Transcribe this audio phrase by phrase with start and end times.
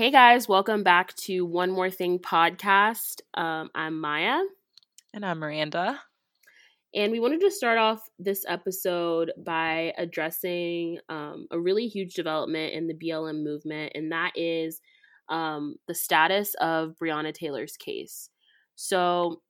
[0.00, 3.20] Hey guys, welcome back to One More Thing podcast.
[3.34, 4.40] Um, I'm Maya.
[5.12, 6.00] And I'm Miranda.
[6.94, 12.72] And we wanted to start off this episode by addressing um, a really huge development
[12.72, 14.80] in the BLM movement, and that is
[15.28, 18.30] um, the status of Breonna Taylor's case.
[18.76, 19.42] So,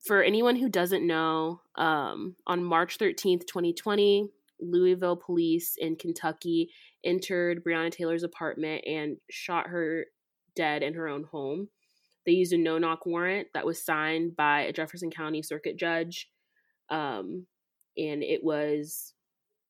[0.00, 6.70] for anyone who doesn't know, um, on March 13th, 2020, Louisville police in Kentucky
[7.04, 10.06] entered Breonna Taylor's apartment and shot her
[10.54, 11.68] dead in her own home.
[12.24, 16.28] They used a no knock warrant that was signed by a Jefferson County circuit judge.
[16.88, 17.46] Um,
[17.96, 19.14] and it was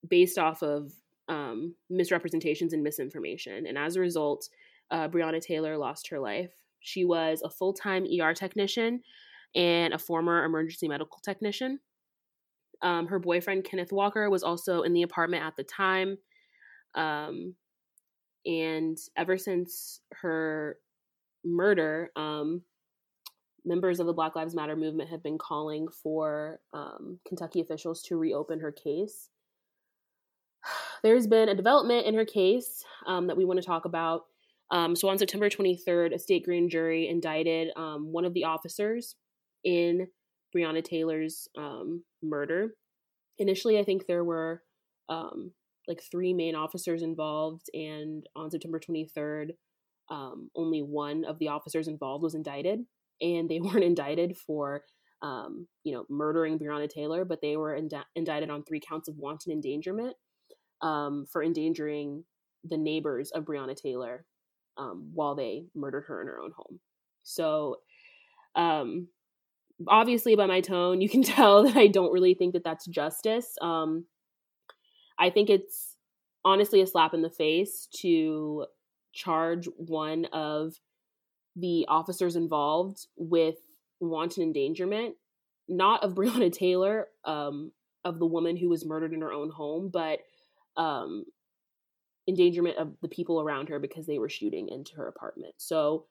[0.09, 0.93] based off of
[1.29, 3.66] um, misrepresentations and misinformation.
[3.66, 4.49] And as a result,
[4.91, 6.52] uh, Breonna Taylor lost her life.
[6.80, 9.02] She was a full time ER technician
[9.55, 11.80] and a former emergency medical technician.
[12.83, 16.19] Um, her boyfriend, Kenneth Walker, was also in the apartment at the time.
[16.95, 17.55] Um,
[18.45, 20.78] and ever since her
[21.45, 22.62] murder, um,
[23.65, 28.16] members of the Black Lives Matter movement have been calling for um, Kentucky officials to
[28.16, 29.29] reopen her case.
[31.02, 34.24] There's been a development in her case um, that we want to talk about.
[34.71, 39.16] Um, so on September 23rd, a state grand jury indicted um, one of the officers
[39.65, 40.09] in
[40.54, 42.74] Breonna Taylor's um, murder.
[43.38, 44.62] Initially, I think there were
[45.09, 45.52] um,
[45.88, 49.51] like three main officers involved, and on September 23rd,
[50.11, 52.80] um, only one of the officers involved was indicted,
[53.21, 54.83] and they weren't indicted for,
[55.23, 59.16] um, you know, murdering Breonna Taylor, but they were ind- indicted on three counts of
[59.16, 60.16] wanton endangerment
[60.83, 62.24] um, for endangering
[62.65, 64.25] the neighbors of Breonna Taylor
[64.77, 66.81] um, while they murdered her in her own home.
[67.22, 67.77] So,
[68.55, 69.09] um,
[69.89, 73.56] obviously, by my tone, you can tell that I don't really think that that's justice.
[73.61, 74.06] Um,
[75.19, 75.97] I think it's
[76.44, 78.66] honestly a slap in the face to
[79.12, 80.75] charge one of
[81.56, 83.56] the officers involved with
[84.00, 85.15] wanton endangerment,
[85.69, 87.73] not of Breonna Taylor, um,
[88.05, 90.21] of the woman who was murdered in her own home, but
[90.77, 91.25] um,
[92.29, 95.55] endangerment of the people around her because they were shooting into her apartment.
[95.59, 96.06] So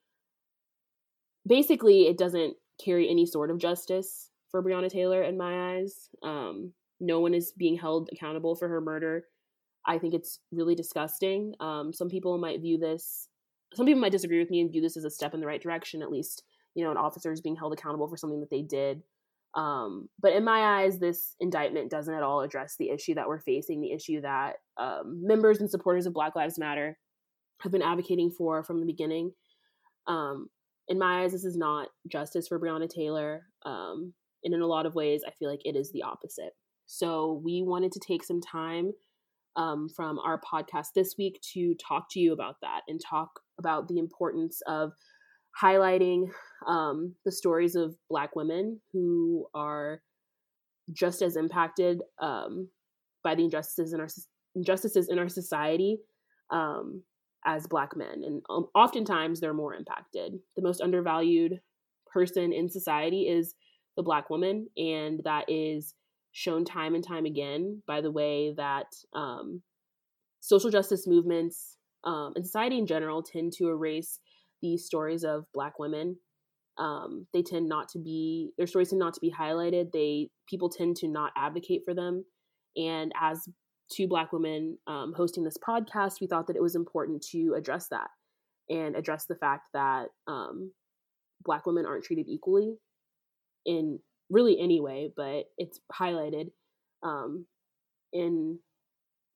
[1.45, 6.09] basically, it doesn't carry any sort of justice for Breonna Taylor in my eyes.
[6.23, 9.25] Um, no one is being held accountable for her murder.
[9.85, 11.56] I think it's really disgusting.
[11.59, 13.28] Um, some people might view this,
[13.73, 15.62] some people might disagree with me and view this as a step in the right
[15.62, 16.44] direction, at least,
[16.75, 19.01] you know, an officer is being held accountable for something that they did.
[19.56, 23.39] Um, but in my eyes, this indictment doesn't at all address the issue that we're
[23.39, 26.97] facing, the issue that um, members and supporters of Black Lives Matter
[27.62, 29.33] have been advocating for from the beginning.
[30.07, 30.47] Um,
[30.88, 33.44] in my eyes, this is not justice for Breonna Taylor.
[33.66, 34.13] Um,
[34.44, 36.53] and in a lot of ways, I feel like it is the opposite.
[36.94, 38.91] So we wanted to take some time
[39.56, 43.88] um, from our podcast this week to talk to you about that and talk about
[43.88, 44.91] the importance of
[45.59, 46.25] highlighting
[46.68, 50.01] um, the stories of Black women who are
[50.91, 52.68] just as impacted um,
[53.24, 54.09] by the injustices in our
[54.56, 55.97] injustices in our society
[56.50, 57.03] um,
[57.46, 60.34] as Black men, and um, oftentimes they're more impacted.
[60.57, 61.62] The most undervalued
[62.12, 63.56] person in society is
[63.96, 65.94] the Black woman, and that is
[66.31, 69.62] shown time and time again by the way that um,
[70.40, 74.19] social justice movements um, and society in general tend to erase
[74.62, 76.18] these stories of Black women.
[76.78, 79.92] Um, they tend not to be their stories tend not to be highlighted.
[79.92, 82.25] They people tend to not advocate for them.
[82.75, 83.48] And as
[83.92, 87.88] two Black women um, hosting this podcast, we thought that it was important to address
[87.90, 88.08] that
[88.69, 90.72] and address the fact that um,
[91.44, 92.75] Black women aren't treated equally
[93.66, 94.00] in
[94.31, 96.52] really anyway, but it's highlighted
[97.03, 97.46] um,
[98.14, 98.59] in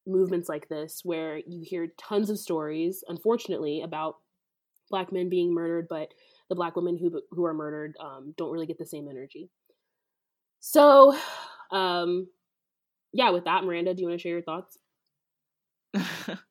[0.08, 4.16] movements like this where you hear tons of stories, unfortunately, about
[4.90, 6.10] black men being murdered, but
[6.50, 9.50] the black women who who are murdered um, don't really get the same energy.
[10.62, 11.16] So,
[11.72, 12.28] um,
[13.14, 14.78] yeah, with that, Miranda, do you want to share your thoughts?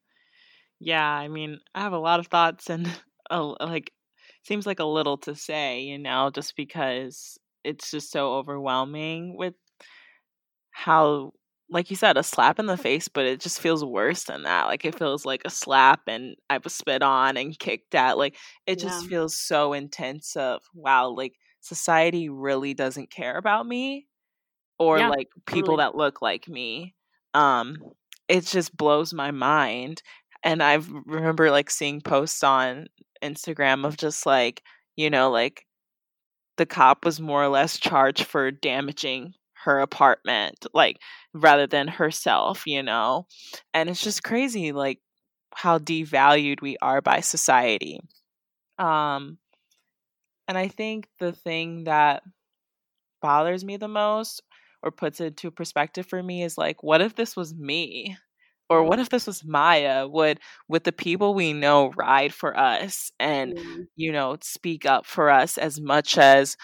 [0.80, 2.88] yeah, I mean, I have a lot of thoughts and
[3.30, 3.92] like
[4.44, 9.54] seems like a little to say, you know, just because it's just so overwhelming with
[10.70, 11.32] how
[11.70, 14.66] like you said a slap in the face but it just feels worse than that
[14.66, 18.36] like it feels like a slap and i was spit on and kicked at like
[18.66, 19.08] it just yeah.
[19.08, 24.06] feels so intense of wow like society really doesn't care about me
[24.78, 25.78] or yeah, like people totally.
[25.78, 26.94] that look like me
[27.32, 27.76] um
[28.28, 30.02] it just blows my mind
[30.42, 32.86] and i remember like seeing posts on
[33.22, 34.62] instagram of just like
[34.96, 35.63] you know like
[36.56, 39.34] the cop was more or less charged for damaging
[39.64, 40.98] her apartment like
[41.32, 43.26] rather than herself you know
[43.72, 45.00] and it's just crazy like
[45.54, 48.00] how devalued we are by society.
[48.78, 49.38] Um,
[50.48, 52.22] and I think the thing that
[53.22, 54.42] bothers me the most
[54.82, 58.16] or puts it into perspective for me is like, what if this was me?
[58.70, 60.08] Or what if this was Maya?
[60.08, 63.86] Would would the people we know ride for us and, mm.
[63.96, 66.56] you know, speak up for us as much as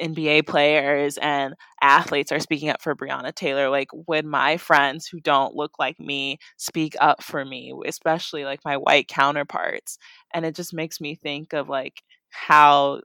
[0.00, 3.68] NBA players and athletes are speaking up for Breonna Taylor.
[3.68, 8.60] Like, would my friends who don't look like me speak up for me, especially like
[8.64, 9.98] my white counterparts?
[10.34, 13.00] And it just makes me think of like how,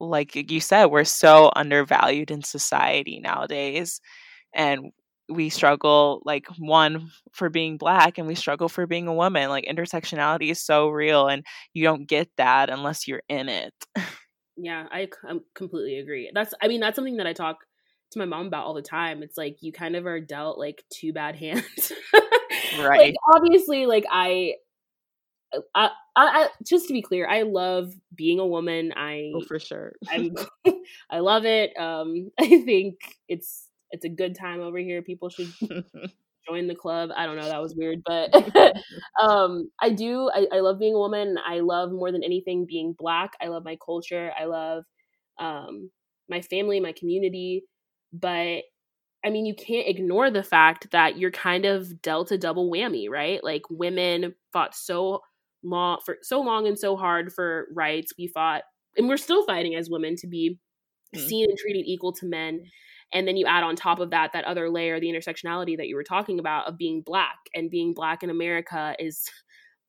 [0.00, 4.00] like you said, we're so undervalued in society nowadays.
[4.54, 4.92] And
[5.28, 9.64] we struggle like one for being black and we struggle for being a woman like
[9.64, 13.72] intersectionality is so real and you don't get that unless you're in it
[14.56, 15.08] Yeah, I
[15.54, 16.30] completely agree.
[16.32, 17.58] That's I mean that's something that I talk
[18.12, 19.22] to my mom about all the time.
[19.22, 21.92] It's like you kind of are dealt like two bad hands.
[22.78, 23.00] right.
[23.00, 24.54] Like obviously like I
[25.74, 28.92] uh, I, I, just to be clear, I love being a woman.
[28.96, 29.92] I oh, for sure.
[30.10, 30.34] I'm,
[31.10, 31.78] I love it.
[31.78, 32.96] Um, I think
[33.28, 35.02] it's it's a good time over here.
[35.02, 35.52] People should
[36.48, 37.10] join the club.
[37.16, 38.34] I don't know, that was weird, but
[39.22, 40.28] um, I do.
[40.34, 41.38] I, I, love being a woman.
[41.46, 43.34] I love more than anything being black.
[43.40, 44.32] I love my culture.
[44.38, 44.82] I love
[45.38, 45.90] um,
[46.28, 47.62] my family, my community.
[48.12, 48.64] But
[49.24, 53.08] I mean, you can't ignore the fact that you're kind of dealt a double whammy,
[53.08, 53.42] right?
[53.44, 55.20] Like women fought so
[55.62, 58.12] long for so long and so hard for rights.
[58.18, 58.62] We fought,
[58.96, 60.58] and we're still fighting as women to be
[61.14, 61.26] mm-hmm.
[61.26, 62.64] seen and treated equal to men
[63.14, 65.96] and then you add on top of that that other layer the intersectionality that you
[65.96, 69.30] were talking about of being black and being black in america is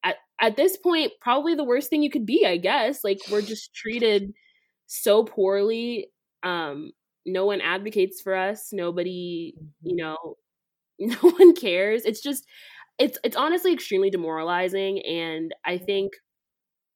[0.06, 3.04] at, at this point probably the worst thing you could be i guess.
[3.04, 4.32] Like we're just treated
[4.86, 6.08] so poorly.
[6.44, 6.92] Um
[7.26, 8.70] no one advocates for us.
[8.72, 9.98] Nobody you mm-hmm.
[9.98, 10.36] know
[11.00, 12.06] no one cares.
[12.06, 12.46] It's just
[13.00, 15.02] it's it's honestly extremely demoralizing.
[15.06, 16.14] And i think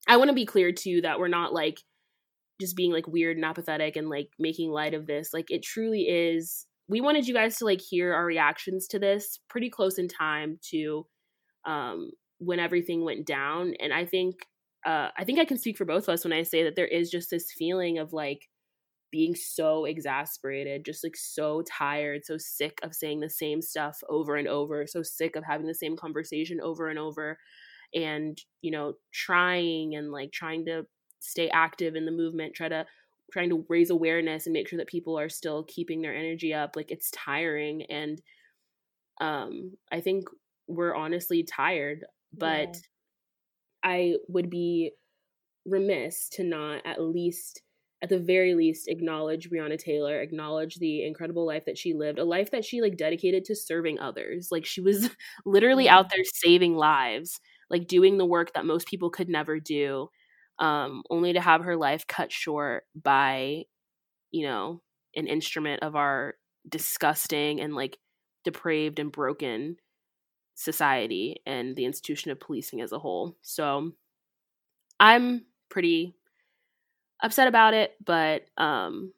[0.07, 1.79] i want to be clear too that we're not like
[2.59, 5.33] just being like weird and apathetic and like making light of this.
[5.33, 6.65] Like it truly is.
[6.87, 10.59] We wanted you guys to like hear our reactions to this pretty close in time
[10.71, 11.05] to
[11.65, 14.35] um when everything went down and I think
[14.85, 16.87] uh I think I can speak for both of us when I say that there
[16.87, 18.47] is just this feeling of like
[19.11, 24.35] being so exasperated, just like so tired, so sick of saying the same stuff over
[24.35, 27.37] and over, so sick of having the same conversation over and over
[27.93, 30.83] and you know trying and like trying to
[31.19, 32.85] stay active in the movement, try to
[33.31, 36.75] trying to raise awareness and make sure that people are still keeping their energy up.
[36.75, 38.21] Like it's tiring and
[39.21, 40.25] um I think
[40.67, 42.81] we're honestly tired, but yeah.
[43.83, 44.91] I would be
[45.65, 47.61] remiss to not at least
[48.01, 52.23] at the very least acknowledge Breonna Taylor, acknowledge the incredible life that she lived, a
[52.23, 54.49] life that she like dedicated to serving others.
[54.51, 55.09] Like she was
[55.45, 60.09] literally out there saving lives, like doing the work that most people could never do
[60.59, 63.63] um, only to have her life cut short by,
[64.31, 64.81] you know,
[65.15, 66.35] an instrument of our
[66.67, 67.97] disgusting and like
[68.43, 69.77] depraved and broken
[70.55, 73.37] society and the institution of policing as a whole.
[73.41, 73.93] So
[74.99, 76.15] I'm pretty
[77.23, 79.13] upset about it, but um,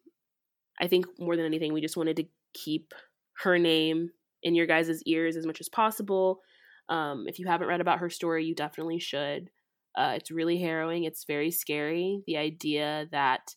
[0.80, 2.94] I think more than anything, we just wanted to keep
[3.38, 4.12] her name
[4.44, 6.42] in your guys' ears as much as possible.
[6.90, 9.50] Um, if you haven't read about her story, you definitely should.
[9.96, 11.04] Uh, it's really harrowing.
[11.04, 12.22] It's very scary.
[12.26, 13.56] The idea that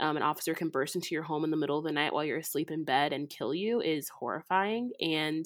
[0.00, 2.24] um, an officer can burst into your home in the middle of the night while
[2.24, 4.92] you're asleep in bed and kill you is horrifying.
[5.00, 5.44] And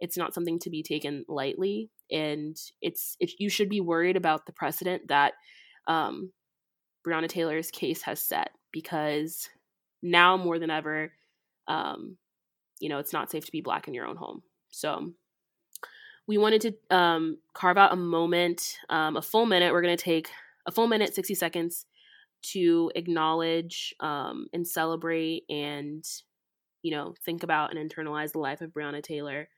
[0.00, 1.90] it's not something to be taken lightly.
[2.10, 5.34] And it's it, you should be worried about the precedent that
[5.86, 6.32] um,
[7.06, 9.48] Breonna Taylor's case has set because
[10.02, 11.12] now more than ever,
[11.68, 12.16] um,
[12.80, 14.42] you know, it's not safe to be black in your own home.
[14.70, 15.12] So
[16.26, 19.72] we wanted to um, carve out a moment, um, a full minute.
[19.72, 20.30] We're going to take
[20.66, 21.86] a full minute, 60 seconds
[22.52, 26.04] to acknowledge um, and celebrate and,
[26.82, 29.48] you know, think about and internalize the life of Breonna Taylor.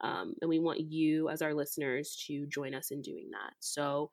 [0.00, 3.54] Um, and we want you, as our listeners, to join us in doing that.
[3.60, 4.10] So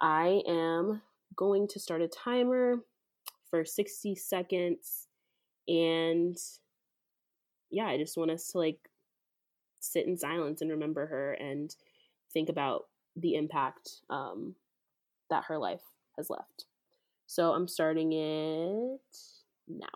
[0.00, 1.00] I am
[1.36, 2.76] going to start a timer
[3.50, 5.08] for 60 seconds.
[5.68, 6.36] And
[7.70, 8.78] yeah, I just want us to like
[9.82, 11.74] sit in silence and remember her and
[12.32, 12.86] think about
[13.16, 14.54] the impact um,
[15.28, 15.82] that her life
[16.16, 16.66] has left.
[17.26, 19.00] So I'm starting it
[19.68, 19.88] now.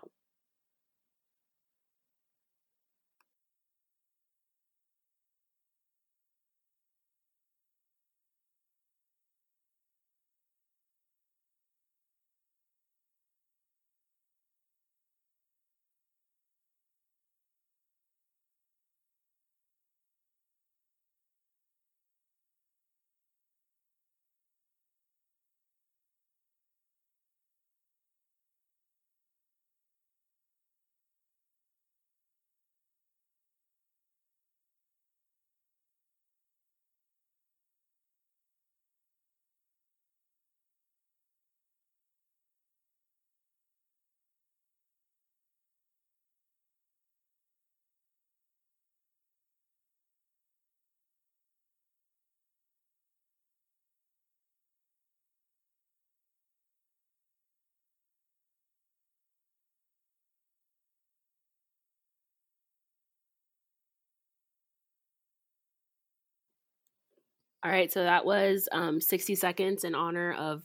[67.67, 70.63] All right, so that was um, 60 seconds in honor of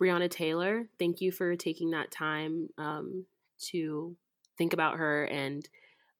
[0.00, 0.88] Breonna Taylor.
[0.98, 3.26] Thank you for taking that time um,
[3.66, 4.16] to
[4.56, 5.68] think about her and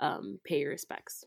[0.00, 1.24] um, pay your respects.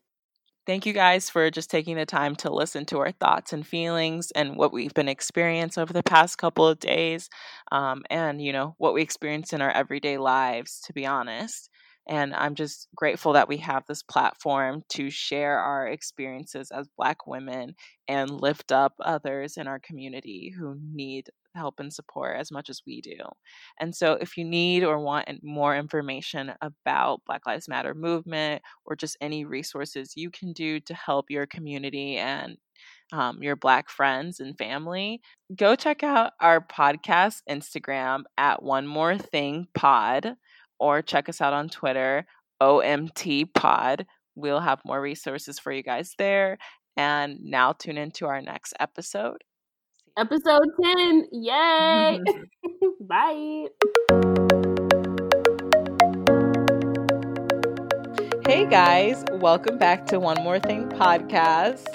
[0.67, 4.29] Thank you guys for just taking the time to listen to our thoughts and feelings
[4.35, 7.27] and what we've been experiencing over the past couple of days,
[7.71, 10.79] um, and you know what we experience in our everyday lives.
[10.85, 11.70] To be honest,
[12.07, 17.27] and I'm just grateful that we have this platform to share our experiences as Black
[17.27, 17.75] women
[18.07, 22.81] and lift up others in our community who need help and support as much as
[22.87, 23.17] we do.
[23.79, 28.95] And so, if you need or want more information about Black Lives Matter movement or
[28.95, 32.57] just any resources you can do to help your community and
[33.13, 35.21] um, your Black friends and family,
[35.55, 40.35] go check out our podcast Instagram at One More Thing Pod
[40.81, 42.25] or check us out on Twitter,
[42.61, 44.07] OMT Pod.
[44.35, 46.57] We'll have more resources for you guys there.
[46.97, 49.43] And now tune into our next episode.
[50.17, 51.27] Episode 10.
[51.31, 52.19] Yay!
[52.99, 53.67] Bye.
[58.47, 61.85] Hey guys, welcome back to One More Thing podcast.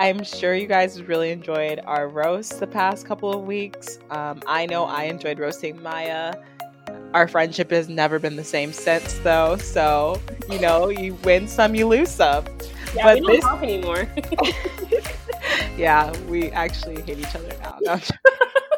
[0.00, 3.98] I'm sure you guys really enjoyed our roast the past couple of weeks.
[4.10, 6.34] Um, I know I enjoyed roasting Maya.
[7.14, 9.56] Our friendship has never been the same since, though.
[9.56, 12.46] So, you know, you win some, you lose some.
[12.94, 13.44] Yeah, but we don't this...
[13.44, 14.08] talk anymore.
[15.76, 17.78] yeah, we actually hate each other now.
[17.82, 18.00] No,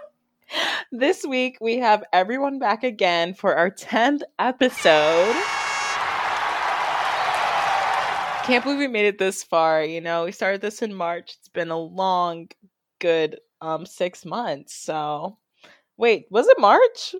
[0.92, 5.34] this week, we have everyone back again for our 10th episode.
[8.44, 9.84] Can't believe we made it this far.
[9.84, 11.36] You know, we started this in March.
[11.38, 12.48] It's been a long,
[12.98, 14.74] good um six months.
[14.74, 15.38] So,
[15.96, 17.14] wait, was it March?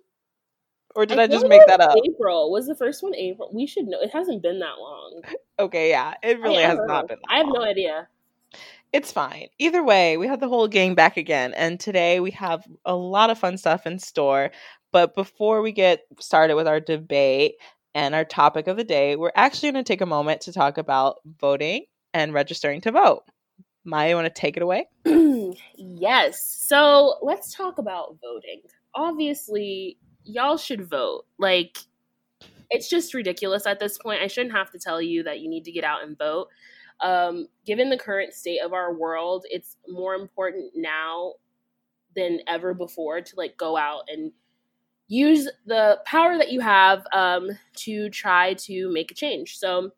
[0.94, 1.96] Or did I, I just make that up?
[2.04, 3.14] April was the first one.
[3.14, 3.50] April.
[3.52, 4.00] We should know.
[4.00, 5.22] It hasn't been that long.
[5.58, 7.18] okay, yeah, it really has not been.
[7.28, 7.54] I have long.
[7.54, 8.08] no idea.
[8.92, 9.48] It's fine.
[9.58, 13.30] Either way, we have the whole gang back again, and today we have a lot
[13.30, 14.52] of fun stuff in store.
[14.92, 17.54] But before we get started with our debate
[17.96, 20.78] and our topic of the day, we're actually going to take a moment to talk
[20.78, 23.24] about voting and registering to vote.
[23.84, 24.86] Maya, you want to take it away?
[25.76, 26.64] yes.
[26.68, 28.62] So let's talk about voting.
[28.94, 31.24] Obviously, y'all should vote.
[31.38, 31.78] Like,
[32.70, 34.22] it's just ridiculous at this point.
[34.22, 36.48] I shouldn't have to tell you that you need to get out and vote.
[37.00, 41.34] Um, given the current state of our world, it's more important now
[42.16, 44.32] than ever before to like go out and
[45.08, 49.58] use the power that you have um, to try to make a change.
[49.58, 49.90] So,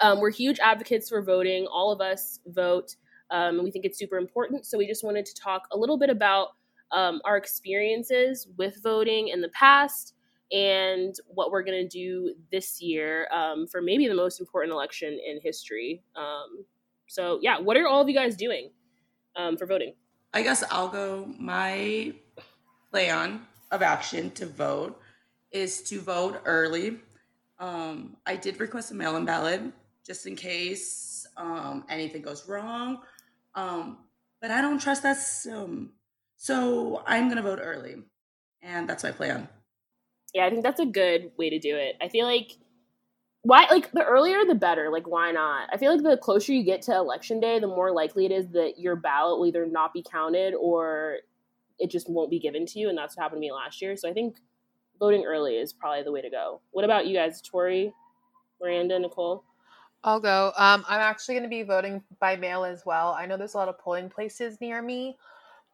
[0.00, 1.66] um, we're huge advocates for voting.
[1.66, 2.96] All of us vote.
[3.30, 4.66] Um, we think it's super important.
[4.66, 6.48] So, we just wanted to talk a little bit about
[6.94, 10.14] um, our experiences with voting in the past
[10.52, 15.18] and what we're going to do this year um, for maybe the most important election
[15.26, 16.02] in history.
[16.14, 16.64] Um,
[17.08, 18.70] so, yeah, what are all of you guys doing
[19.36, 19.94] um, for voting?
[20.32, 21.28] I guess I'll go.
[21.38, 22.14] My
[22.90, 25.00] plan of action to vote
[25.50, 27.00] is to vote early.
[27.58, 29.62] Um, I did request a mail in ballot
[30.06, 33.00] just in case um, anything goes wrong.
[33.54, 35.94] But I don't trust that system.
[36.36, 37.96] So I'm going to vote early.
[38.62, 39.48] And that's my plan.
[40.32, 41.96] Yeah, I think that's a good way to do it.
[42.00, 42.52] I feel like
[43.42, 44.90] why like the earlier the better.
[44.90, 45.68] Like why not?
[45.72, 48.48] I feel like the closer you get to election day, the more likely it is
[48.48, 51.18] that your ballot will either not be counted or
[51.78, 53.96] it just won't be given to you and that's what happened to me last year.
[53.96, 54.36] So I think
[54.98, 56.62] voting early is probably the way to go.
[56.70, 57.92] What about you guys, Tori,
[58.60, 59.44] Miranda, Nicole?
[60.02, 60.52] I'll go.
[60.56, 63.12] Um, I'm actually going to be voting by mail as well.
[63.18, 65.16] I know there's a lot of polling places near me,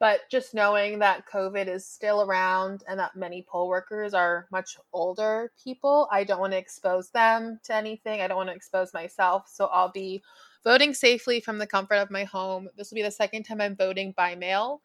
[0.01, 4.79] but just knowing that COVID is still around and that many poll workers are much
[4.95, 8.23] older people, I don't want to expose them to anything.
[8.23, 9.45] I don't want to expose myself.
[9.53, 10.23] So I'll be
[10.65, 12.71] voting safely from the comfort of my home.
[12.79, 14.81] This will be the second time I'm voting by mail.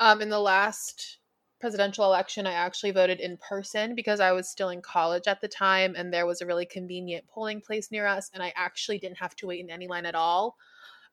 [0.00, 1.18] Um, in the last
[1.60, 5.48] presidential election, I actually voted in person because I was still in college at the
[5.48, 9.18] time and there was a really convenient polling place near us, and I actually didn't
[9.18, 10.56] have to wait in any line at all.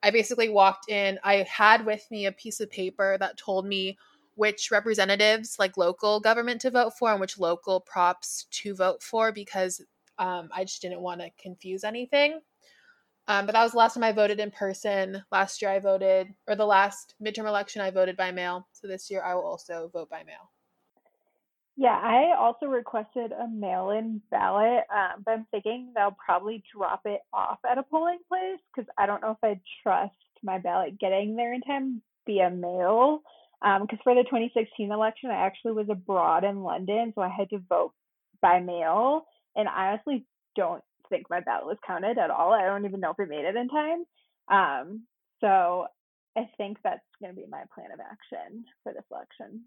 [0.02, 1.18] I basically walked in.
[1.22, 3.98] I had with me a piece of paper that told me
[4.34, 9.30] which representatives, like local government, to vote for and which local props to vote for
[9.30, 9.80] because
[10.18, 12.40] um, I just didn't want to confuse anything.
[13.28, 15.22] Um, but that was the last time I voted in person.
[15.30, 18.66] Last year I voted, or the last midterm election I voted by mail.
[18.72, 20.50] So this year I will also vote by mail.
[21.76, 27.20] Yeah, I also requested a mail-in ballot, um, but I'm thinking they'll probably drop it
[27.32, 31.34] off at a polling place because I don't know if I trust my ballot getting
[31.34, 33.22] there in time via mail.
[33.62, 37.48] Because um, for the 2016 election, I actually was abroad in London, so I had
[37.50, 37.92] to vote
[38.42, 39.24] by mail,
[39.56, 40.26] and I honestly
[40.56, 42.52] don't think my ballot was counted at all.
[42.52, 44.04] I don't even know if it made it in time.
[44.48, 45.02] Um,
[45.40, 45.86] so
[46.36, 49.62] I think that's going to be my plan of action for this election.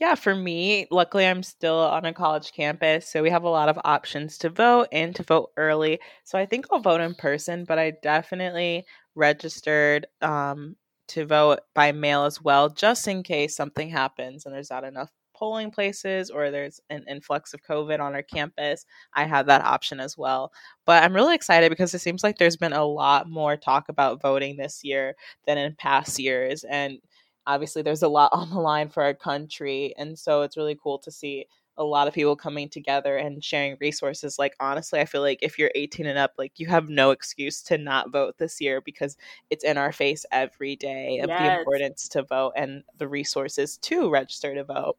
[0.00, 3.68] Yeah, for me, luckily I'm still on a college campus, so we have a lot
[3.68, 6.00] of options to vote and to vote early.
[6.24, 10.74] So I think I'll vote in person, but I definitely registered um,
[11.08, 15.10] to vote by mail as well, just in case something happens and there's not enough
[15.36, 18.84] polling places or there's an influx of COVID on our campus.
[19.14, 20.52] I have that option as well.
[20.86, 24.22] But I'm really excited because it seems like there's been a lot more talk about
[24.22, 25.14] voting this year
[25.46, 26.64] than in past years.
[26.64, 26.98] And
[27.46, 30.98] obviously there's a lot on the line for our country and so it's really cool
[30.98, 31.46] to see
[31.76, 35.58] a lot of people coming together and sharing resources like honestly i feel like if
[35.58, 39.16] you're 18 and up like you have no excuse to not vote this year because
[39.50, 41.40] it's in our face every day of yes.
[41.40, 44.96] the importance to vote and the resources to register to vote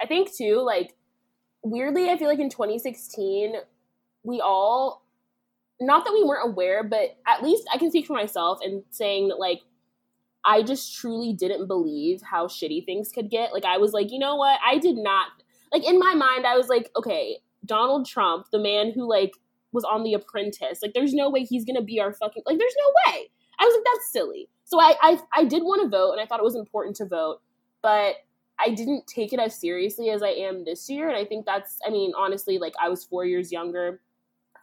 [0.00, 0.94] i think too like
[1.62, 3.54] weirdly i feel like in 2016
[4.22, 5.04] we all
[5.80, 9.28] not that we weren't aware but at least i can speak for myself and saying
[9.28, 9.60] that like
[10.44, 13.52] I just truly didn't believe how shitty things could get.
[13.52, 14.58] Like, I was like, you know what?
[14.64, 15.28] I did not,
[15.72, 19.32] like, in my mind, I was like, okay, Donald Trump, the man who, like,
[19.72, 22.76] was on The Apprentice, like, there's no way he's gonna be our fucking, like, there's
[22.78, 23.30] no way.
[23.58, 24.48] I was like, that's silly.
[24.64, 27.06] So I, I, I did want to vote, and I thought it was important to
[27.06, 27.40] vote,
[27.82, 28.16] but
[28.60, 31.08] I didn't take it as seriously as I am this year.
[31.08, 34.00] And I think that's, I mean, honestly, like, I was four years younger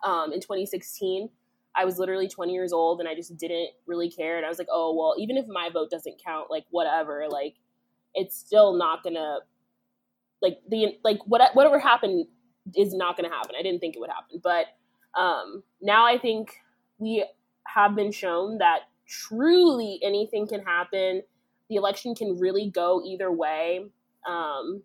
[0.03, 1.29] um, in 2016
[1.75, 4.37] I was literally 20 years old and I just didn't really care.
[4.37, 7.55] And I was like, oh, well, even if my vote doesn't count, like, whatever, like,
[8.13, 9.39] it's still not gonna,
[10.41, 12.27] like, the, like, what, whatever happened
[12.75, 13.55] is not gonna happen.
[13.59, 14.39] I didn't think it would happen.
[14.43, 14.67] But
[15.19, 16.55] um, now I think
[16.97, 17.25] we
[17.67, 21.23] have been shown that truly anything can happen.
[21.69, 23.85] The election can really go either way.
[24.27, 24.83] Um,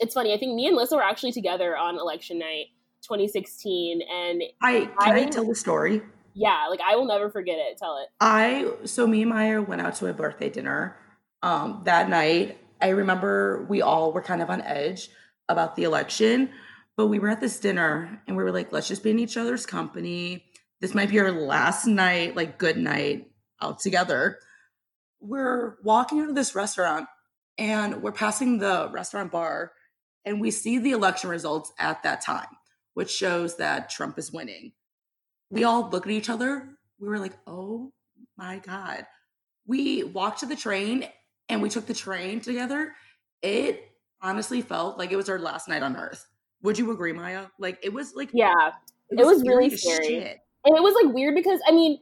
[0.00, 0.32] it's funny.
[0.32, 2.66] I think me and Lissa were actually together on election night
[3.02, 6.02] 2016 and I can I, I tell the story?
[6.34, 7.76] Yeah, like I will never forget it.
[7.76, 8.08] Tell it.
[8.20, 10.96] I so me and Maya went out to a birthday dinner
[11.42, 12.58] um that night.
[12.80, 15.08] I remember we all were kind of on edge
[15.48, 16.50] about the election,
[16.96, 19.36] but we were at this dinner and we were like, let's just be in each
[19.36, 20.44] other's company.
[20.80, 24.38] This might be our last night, like good night out together.
[25.20, 27.06] We're walking out of this restaurant
[27.58, 29.72] and we're passing the restaurant bar
[30.24, 32.46] and we see the election results at that time
[32.94, 34.72] which shows that Trump is winning.
[35.50, 36.68] We all look at each other.
[36.98, 37.92] We were like, oh
[38.36, 39.06] my God.
[39.66, 41.08] We walked to the train
[41.48, 42.92] and we took the train together.
[43.42, 43.82] It
[44.20, 46.26] honestly felt like it was our last night on earth.
[46.62, 47.46] Would you agree, Maya?
[47.58, 48.70] Like it was like Yeah.
[49.10, 50.06] It was, it was really scary.
[50.06, 50.38] Shit.
[50.64, 51.98] And it was like weird because I mean,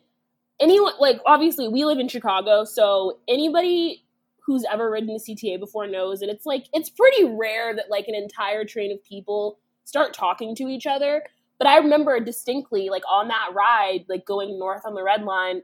[0.61, 4.05] anyone like obviously we live in Chicago, so anybody
[4.45, 8.07] who's ever ridden the CTA before knows that it's like it's pretty rare that like
[8.09, 9.59] an entire train of people
[9.91, 11.25] start talking to each other.
[11.59, 15.63] But I remember distinctly, like on that ride, like going north on the red line,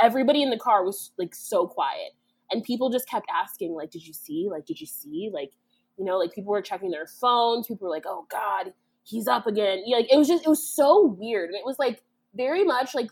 [0.00, 2.12] everybody in the car was like so quiet.
[2.50, 4.48] And people just kept asking, like, did you see?
[4.50, 5.30] Like, did you see?
[5.32, 5.52] Like,
[5.98, 7.66] you know, like people were checking their phones.
[7.66, 9.82] People were like, oh God, he's up again.
[9.86, 11.48] Yeah, like it was just, it was so weird.
[11.48, 12.02] And it was like
[12.34, 13.10] very much like,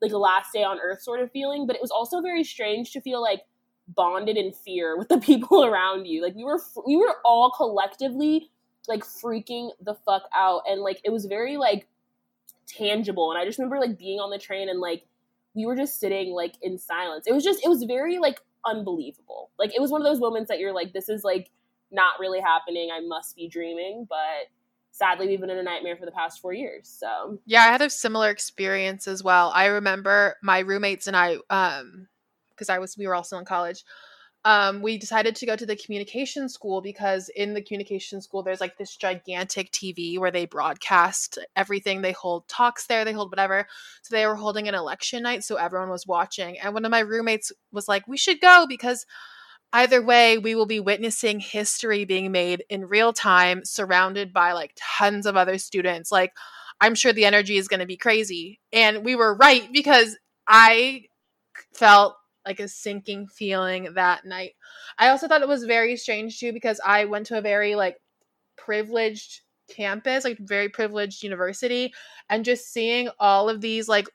[0.00, 1.66] like a last day on earth sort of feeling.
[1.66, 3.42] But it was also very strange to feel like
[3.88, 6.22] bonded in fear with the people around you.
[6.22, 8.50] Like we were, we were all collectively
[8.88, 10.62] like freaking the fuck out.
[10.66, 11.86] And like it was very like
[12.66, 13.30] tangible.
[13.30, 15.06] And i just remember like being on the train and like
[15.54, 17.26] we were just sitting like in silence.
[17.26, 19.50] It was just it was very like unbelievable.
[19.58, 21.50] Like it was one of those moments that you're like this is like
[21.90, 22.90] not really happening.
[22.92, 24.06] I must be dreaming.
[24.08, 24.48] But
[24.90, 27.38] sadly we've been in a nightmare for the past four years so.
[27.46, 29.52] Yeah i had a similar experience as well.
[29.54, 32.08] I remember my roommates and i um
[32.50, 33.84] because i was we were also in college
[34.48, 38.62] um, we decided to go to the communication school because in the communication school there's
[38.62, 42.00] like this gigantic TV where they broadcast everything.
[42.00, 43.68] They hold talks there, they hold whatever.
[44.00, 46.58] So they were holding an election night, so everyone was watching.
[46.58, 49.04] And one of my roommates was like, "We should go because."
[49.70, 54.72] Either way, we will be witnessing history being made in real time, surrounded by like
[54.80, 56.10] tons of other students.
[56.10, 56.32] Like,
[56.80, 58.60] I'm sure the energy is going to be crazy.
[58.72, 61.02] And we were right because I
[61.74, 62.16] felt
[62.48, 64.52] like a sinking feeling that night.
[64.98, 67.98] I also thought it was very strange too because I went to a very like
[68.56, 71.92] privileged campus, like very privileged university,
[72.30, 74.08] and just seeing all of these like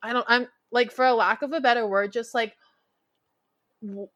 [0.00, 2.54] I don't I'm like for a lack of a better word, just like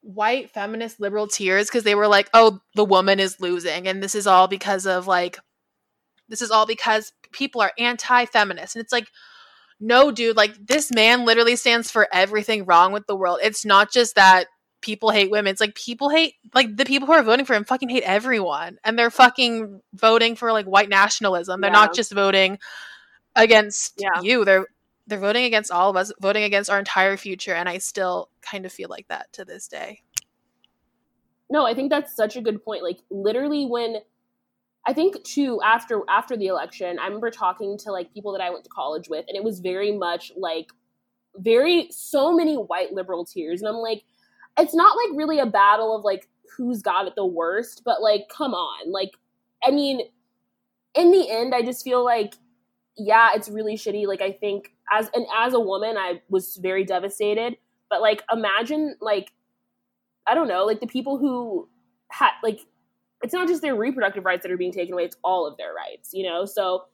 [0.00, 4.14] white feminist liberal tears because they were like, "Oh, the woman is losing," and this
[4.14, 5.38] is all because of like,
[6.28, 9.08] this is all because people are anti-feminist, and it's like,
[9.78, 13.40] no, dude, like this man literally stands for everything wrong with the world.
[13.42, 14.46] It's not just that
[14.80, 15.50] people hate women.
[15.50, 18.78] It's like people hate like the people who are voting for him fucking hate everyone.
[18.84, 21.60] And they're fucking voting for like white nationalism.
[21.60, 21.78] They're yeah.
[21.78, 22.58] not just voting
[23.34, 24.22] against yeah.
[24.22, 24.44] you.
[24.44, 24.66] They're
[25.06, 28.66] they're voting against all of us, voting against our entire future, and I still kind
[28.66, 30.02] of feel like that to this day.
[31.48, 32.82] No, I think that's such a good point.
[32.82, 33.98] Like literally when
[34.86, 38.50] I think too after after the election, I remember talking to like people that I
[38.50, 40.68] went to college with, and it was very much like
[41.36, 44.04] very so many white liberal tears, and I'm like,
[44.58, 48.28] it's not like really a battle of like who's got it the worst, but like
[48.28, 49.10] come on, like
[49.66, 50.02] I mean,
[50.94, 52.34] in the end, I just feel like
[52.96, 54.06] yeah, it's really shitty.
[54.06, 57.56] Like I think as and as a woman, I was very devastated.
[57.90, 59.32] But like imagine like
[60.28, 61.68] I don't know, like the people who
[62.08, 62.60] had like
[63.22, 65.72] it's not just their reproductive rights that are being taken away, it's all of their
[65.72, 66.44] rights, you know?
[66.44, 66.84] So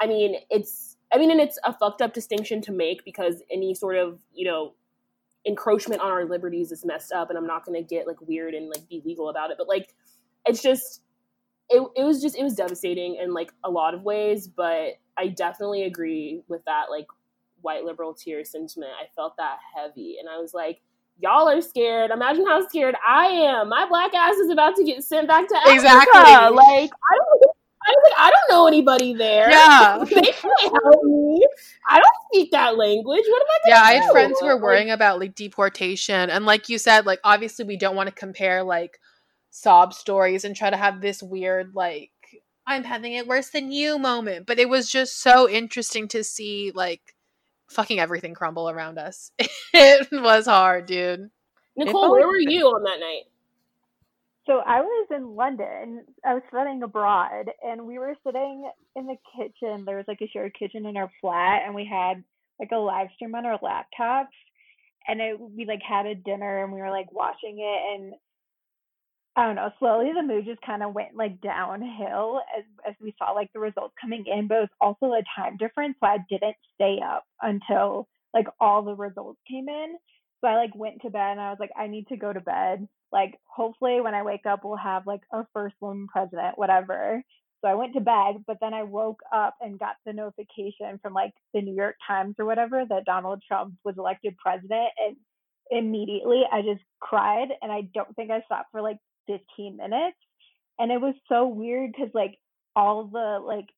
[0.00, 3.74] I mean, it's I mean, and it's a fucked up distinction to make because any
[3.74, 4.74] sort of, you know,
[5.44, 8.54] encroachment on our liberties is messed up and I'm not going to get like weird
[8.54, 9.94] and like be legal about it, but like
[10.46, 11.02] it's just
[11.68, 15.28] it, it was just it was devastating in like a lot of ways but i
[15.28, 17.06] definitely agree with that like
[17.62, 20.82] white liberal tear sentiment i felt that heavy and i was like
[21.22, 25.02] y'all are scared imagine how scared i am my black ass is about to get
[25.04, 25.74] sent back to Africa.
[25.74, 26.20] Exactly.
[26.20, 27.52] like i don't
[27.84, 29.50] I was like, I don't know anybody there.
[29.50, 30.04] Yeah.
[30.08, 31.46] they can't help me.
[31.88, 33.24] I don't speak that language.
[33.26, 34.12] What am I Yeah, I had do?
[34.12, 37.96] friends who were worrying about like deportation, and like you said, like obviously we don't
[37.96, 39.00] want to compare like
[39.50, 42.10] sob stories and try to have this weird like
[42.66, 44.46] I'm having it worse than you moment.
[44.46, 47.16] But it was just so interesting to see like
[47.68, 49.32] fucking everything crumble around us.
[49.74, 51.30] it was hard, dude.
[51.76, 53.24] Nicole, where were you on that night?
[54.46, 56.04] So I was in London.
[56.24, 59.84] I was studying abroad, and we were sitting in the kitchen.
[59.84, 62.24] There was like a shared kitchen in our flat, and we had
[62.58, 64.34] like a live stream on our laptops.
[65.06, 68.14] And it, we like had a dinner, and we were like watching it, and
[69.36, 69.70] I don't know.
[69.78, 73.60] Slowly, the mood just kind of went like downhill as as we saw like the
[73.60, 74.46] results coming in.
[74.46, 78.82] But it was also a time difference, so I didn't stay up until like all
[78.82, 79.96] the results came in.
[80.40, 82.40] So I like went to bed, and I was like, I need to go to
[82.40, 87.22] bed like hopefully when I wake up we'll have like a first woman president, whatever.
[87.60, 91.12] So I went to bed, but then I woke up and got the notification from
[91.14, 95.16] like the New York Times or whatever that Donald Trump was elected president and
[95.70, 100.16] immediately I just cried and I don't think I stopped for like 15 minutes.
[100.78, 102.38] And it was so weird cuz like
[102.74, 103.68] all the like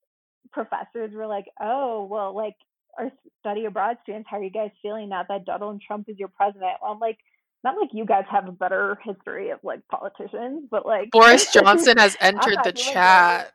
[0.52, 2.56] professors were like, "Oh, well like
[2.98, 6.28] our study abroad students, how are you guys feeling now that Donald Trump is your
[6.28, 7.18] president?" Well, I'm like
[7.64, 11.96] not like you guys have a better history of like politicians, but like Boris Johnson
[11.96, 13.52] has entered the chat.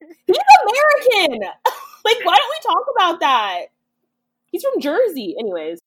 [0.26, 0.36] He's
[0.68, 1.40] American.
[2.04, 3.66] like, why don't we talk about that?
[4.50, 5.78] He's from Jersey, anyways.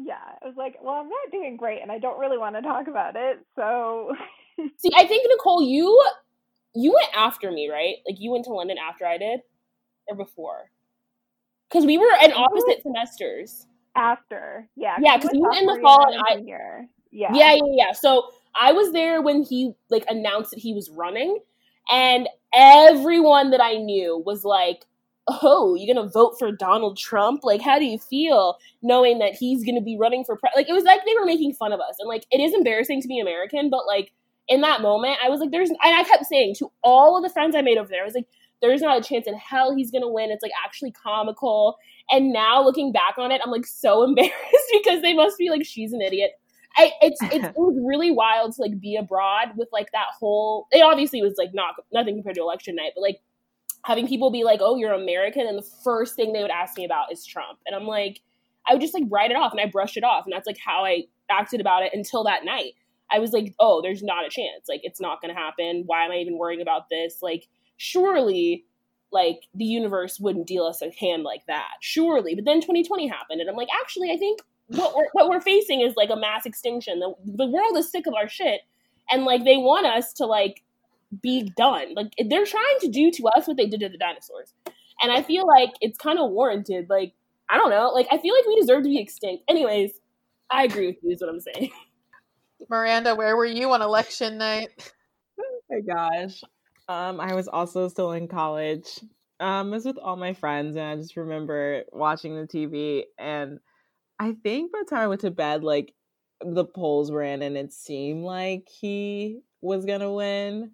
[0.00, 2.62] Yeah, I was like, well, I'm not doing great, and I don't really want to
[2.62, 3.38] talk about it.
[3.56, 4.12] So
[4.78, 6.02] See, I think Nicole, you
[6.74, 7.96] you went after me, right?
[8.06, 9.40] Like you went to London after I did,
[10.08, 10.70] or before?
[11.68, 13.66] Because we were in opposite semesters.
[13.96, 17.54] after, yeah, Yeah, cuz you went in the fall year and I I- Yeah, Yeah,
[17.54, 17.92] yeah, yeah.
[17.92, 21.38] So I was there when he like announced that he was running,
[21.90, 24.86] and everyone that I knew was like,
[25.42, 27.44] "Oh, you're gonna vote for Donald Trump?
[27.44, 30.50] Like, how do you feel knowing that he's gonna be running for pre-?
[30.56, 33.02] like?" It was like they were making fun of us, and like it is embarrassing
[33.02, 34.12] to be American, but like
[34.48, 37.30] in that moment, I was like, "There's," and I kept saying to all of the
[37.30, 38.28] friends I made over there, I was like.
[38.60, 40.32] There's not a chance in hell he's gonna win.
[40.32, 41.76] It's like actually comical.
[42.10, 45.64] And now looking back on it, I'm like so embarrassed because they must be like,
[45.64, 46.32] she's an idiot.
[46.76, 50.66] I, it's, it's it was really wild to like be abroad with like that whole.
[50.70, 53.20] It obviously was like not nothing compared to election night, but like
[53.84, 56.84] having people be like, "Oh, you're American," and the first thing they would ask me
[56.84, 58.20] about is Trump, and I'm like,
[58.66, 60.58] I would just like write it off and I brush it off, and that's like
[60.58, 62.74] how I acted about it until that night.
[63.10, 64.68] I was like, "Oh, there's not a chance.
[64.68, 65.84] Like, it's not going to happen.
[65.86, 67.22] Why am I even worrying about this?
[67.22, 68.64] Like, surely."
[69.10, 72.34] Like the universe wouldn't deal us a hand like that, surely.
[72.34, 75.80] But then 2020 happened, and I'm like, actually, I think what we're what we're facing
[75.80, 77.00] is like a mass extinction.
[77.00, 78.60] The the world is sick of our shit,
[79.10, 80.62] and like they want us to like
[81.22, 81.94] be done.
[81.94, 84.52] Like they're trying to do to us what they did to the dinosaurs,
[85.02, 86.86] and I feel like it's kind of warranted.
[86.88, 87.14] Like
[87.48, 87.90] I don't know.
[87.94, 89.44] Like I feel like we deserve to be extinct.
[89.48, 89.92] Anyways,
[90.50, 91.12] I agree with you.
[91.12, 91.70] Is what I'm saying.
[92.70, 94.92] Miranda, where were you on election night?
[95.40, 96.42] Oh my gosh.
[96.88, 98.98] Um, I was also still in college.
[99.40, 103.04] Um, I was with all my friends, and I just remember watching the TV.
[103.18, 103.58] And
[104.18, 105.94] I think by the time I went to bed, like
[106.40, 110.72] the polls were in, and it seemed like he was gonna win.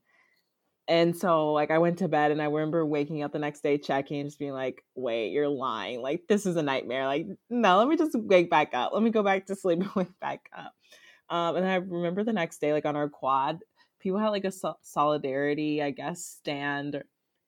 [0.87, 3.79] And so, like, I went to bed, and I remember waking up the next day,
[3.79, 6.03] checking, and just being like, "Wait, you're lying!
[6.03, 7.07] Like, this is a nightmare!
[7.07, 8.93] Like, no, let me just wake back up.
[8.93, 10.75] Let me go back to sleep and wake back up."
[11.31, 13.61] Um, and I remember the next day, like on our quad,
[14.01, 17.03] people had like a so- solidarity, I guess, stand,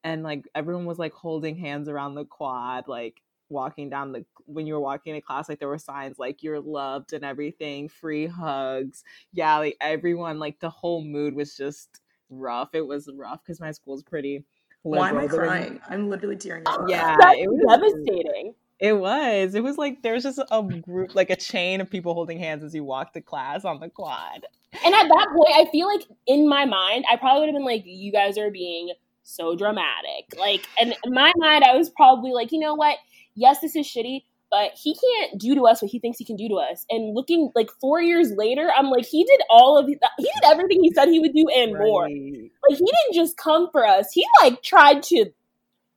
[0.04, 4.66] and like everyone was like holding hands around the quad, like walking down the when
[4.66, 8.26] you were walking to class like there were signs like you're loved and everything free
[8.26, 13.60] hugs yeah like everyone like the whole mood was just rough it was rough because
[13.60, 14.44] my school's pretty
[14.82, 15.28] Why am I liberal.
[15.28, 15.80] There was- crying?
[15.88, 16.82] I'm literally tearing up.
[16.88, 18.54] yeah That's it was devastating.
[18.78, 22.14] it was it was like there was just a group like a chain of people
[22.14, 24.44] holding hands as you walked to class on the quad
[24.84, 27.64] And at that point, I feel like in my mind, I probably would have been
[27.64, 32.32] like, "You guys are being so dramatic." Like, and in my mind, I was probably
[32.32, 32.98] like, "You know what?
[33.34, 36.36] Yes, this is shitty." But he can't do to us what he thinks he can
[36.36, 36.86] do to us.
[36.88, 40.82] And looking like four years later, I'm like, he did all of he did everything
[40.82, 42.04] he said he would do and more.
[42.04, 44.12] Like he didn't just come for us.
[44.12, 45.26] He like tried to.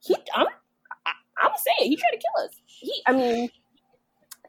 [0.02, 0.48] He I'm
[1.06, 1.90] I, I'm gonna say it.
[1.90, 2.56] He tried to kill us.
[2.66, 3.50] He I mean,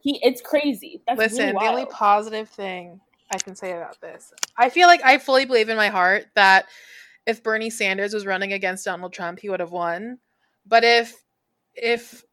[0.00, 1.02] he it's crazy.
[1.06, 3.00] That's Listen, really the only positive thing
[3.32, 6.66] I can say about this, I feel like I fully believe in my heart that
[7.26, 10.18] if Bernie Sanders was running against Donald Trump, he would have won.
[10.66, 11.14] But if
[11.74, 12.24] if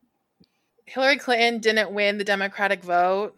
[0.88, 3.36] Hillary Clinton didn't win the Democratic vote,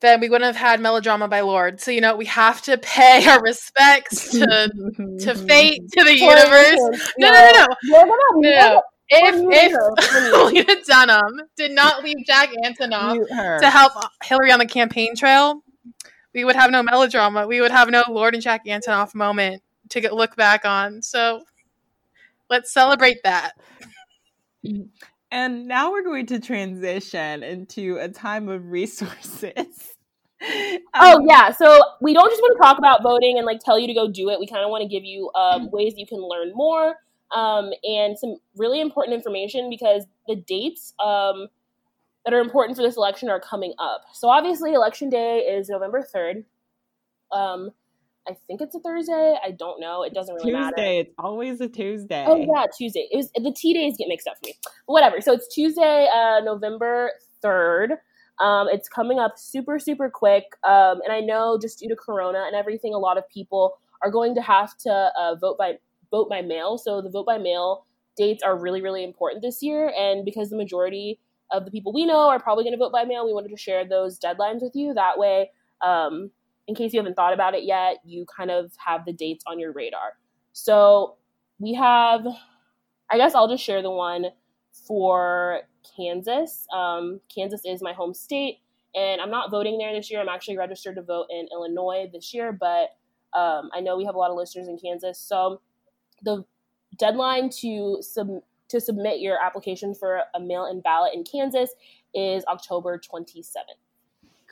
[0.00, 1.80] then we wouldn't have had melodrama by Lorde.
[1.80, 4.38] So you know, we have to pay our respects to
[5.20, 7.10] to fate, to the universe.
[7.18, 8.04] No, no, no, no.
[8.04, 8.82] No, no.
[9.08, 10.54] If if.
[10.54, 13.92] Lena Dunham did not leave Jack Antonoff to help
[14.24, 15.62] Hillary on the campaign trail,
[16.34, 17.46] we would have no melodrama.
[17.46, 21.02] We would have no Lorde and Jack Antonoff moment to get, look back on.
[21.02, 21.44] So
[22.50, 23.52] let's celebrate that.
[25.36, 29.92] And now we're going to transition into a time of resources.
[30.42, 30.76] Oh,
[31.16, 31.50] um, oh yeah.
[31.50, 34.06] So we don't just want to talk about voting and like tell you to go
[34.06, 34.38] do it.
[34.38, 35.74] We kind of want to give you um, mm-hmm.
[35.74, 36.96] ways you can learn more
[37.34, 41.48] um, and some really important information because the dates um,
[42.26, 44.02] that are important for this election are coming up.
[44.12, 46.44] So obviously election day is november 3rd
[48.28, 49.36] I think it's a Thursday.
[49.44, 50.02] I don't know.
[50.02, 50.76] It doesn't really matter.
[50.76, 50.98] Tuesday.
[51.00, 52.24] It's always a Tuesday.
[52.26, 53.08] Oh yeah, Tuesday.
[53.10, 54.54] It was the T days get mixed up for me.
[54.62, 55.20] But whatever.
[55.20, 57.10] So it's Tuesday, uh, November
[57.42, 57.92] third.
[58.40, 60.44] Um, it's coming up super super quick.
[60.64, 64.10] Um, and I know just due to Corona and everything, a lot of people are
[64.10, 65.74] going to have to uh, vote by
[66.10, 66.78] vote by mail.
[66.78, 67.86] So the vote by mail
[68.16, 69.92] dates are really really important this year.
[69.96, 71.20] And because the majority
[71.52, 73.56] of the people we know are probably going to vote by mail, we wanted to
[73.56, 74.92] share those deadlines with you.
[74.94, 76.30] That way, um,
[76.68, 79.58] in case you haven't thought about it yet, you kind of have the dates on
[79.58, 80.14] your radar.
[80.52, 81.16] So
[81.58, 82.26] we have,
[83.10, 84.26] I guess I'll just share the one
[84.86, 85.60] for
[85.96, 86.66] Kansas.
[86.74, 88.58] Um, Kansas is my home state,
[88.94, 90.20] and I'm not voting there this year.
[90.20, 92.96] I'm actually registered to vote in Illinois this year, but
[93.38, 95.20] um, I know we have a lot of listeners in Kansas.
[95.20, 95.60] So
[96.22, 96.44] the
[96.98, 101.70] deadline to sub- to submit your application for a mail-in ballot in Kansas
[102.14, 103.85] is October 27th.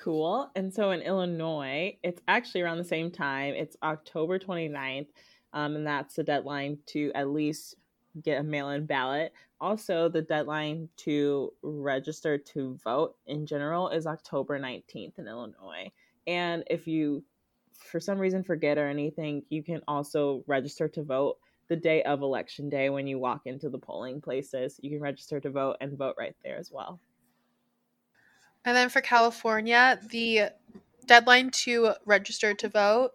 [0.04, 0.50] Cool.
[0.54, 3.54] And so in Illinois, it's actually around the same time.
[3.54, 5.06] It's October 29th.
[5.54, 7.76] Um, and that's the deadline to at least
[8.20, 9.32] get a mail in ballot.
[9.62, 15.90] Also, the deadline to register to vote in general is October 19th in Illinois.
[16.26, 17.24] And if you,
[17.72, 21.38] for some reason, forget or anything, you can also register to vote
[21.68, 24.78] the day of election day when you walk into the polling places.
[24.82, 27.00] You can register to vote and vote right there as well.
[28.64, 30.50] And then for California, the
[31.06, 33.12] deadline to register to vote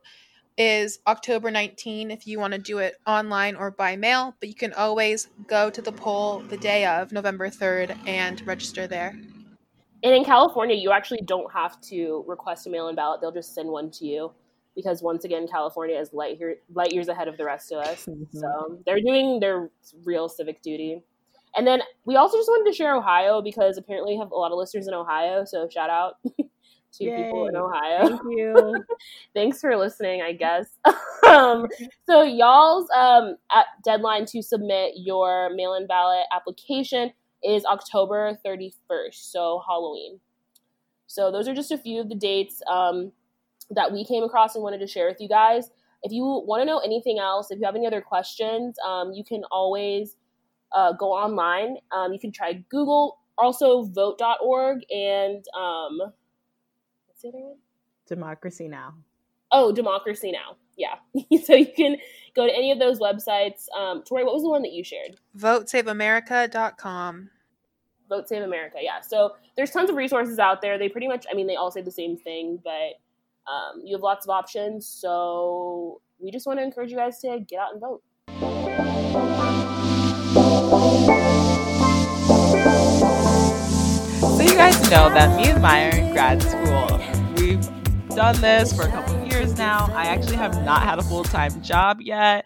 [0.58, 4.56] is October 19 if you want to do it online or by mail, but you
[4.56, 9.18] can always go to the poll the day of November 3rd and register there.
[10.04, 13.70] And in California, you actually don't have to request a mail-in ballot; they'll just send
[13.70, 14.32] one to you.
[14.76, 18.06] Because once again, California is light, year, light years ahead of the rest of us.
[18.06, 18.38] Mm-hmm.
[18.38, 19.72] So they're doing their
[20.06, 21.02] real civic duty.
[21.56, 24.52] And then we also just wanted to share Ohio because apparently we have a lot
[24.52, 25.46] of listeners in Ohio.
[25.46, 26.16] So shout out
[26.94, 28.10] to people in Ohio.
[28.10, 28.84] Thank you.
[29.34, 30.68] Thanks for listening, I guess.
[31.28, 31.68] um,
[32.06, 33.36] so y'all's um,
[33.84, 37.12] deadline to submit your mail-in ballot application
[37.44, 40.20] is October 31st, so Halloween.
[41.08, 43.12] So those are just a few of the dates um,
[43.72, 45.72] that we came across and wanted to share with you guys.
[46.04, 49.24] If you want to know anything else, if you have any other questions, um, you
[49.24, 50.16] can always
[50.74, 51.78] uh, go online.
[51.92, 55.98] Um, you can try Google, also vote.org, and um,
[57.08, 57.58] what's the other one?
[58.08, 58.96] Democracy Now.
[59.52, 60.58] Oh, Democracy Now.
[60.78, 60.96] Yeah.
[61.44, 61.98] so you can
[62.36, 63.68] go to any of those websites.
[63.78, 65.18] Um, Tori, what was the one that you shared?
[65.38, 67.30] VoteSaveAmerica.com.
[68.08, 68.78] Vote Save America.
[68.82, 69.02] Yeah.
[69.02, 70.80] So there's tons of resources out there.
[70.80, 74.02] They pretty much, I mean, they all say the same thing, but um, you have
[74.02, 74.88] lots of options.
[74.88, 78.02] So we just want to encourage you guys to get out and vote.
[84.40, 86.98] So you guys know that me and are in grad school.
[87.36, 87.62] We've
[88.16, 89.92] done this for a couple years now.
[89.94, 92.46] I actually have not had a full time job yet.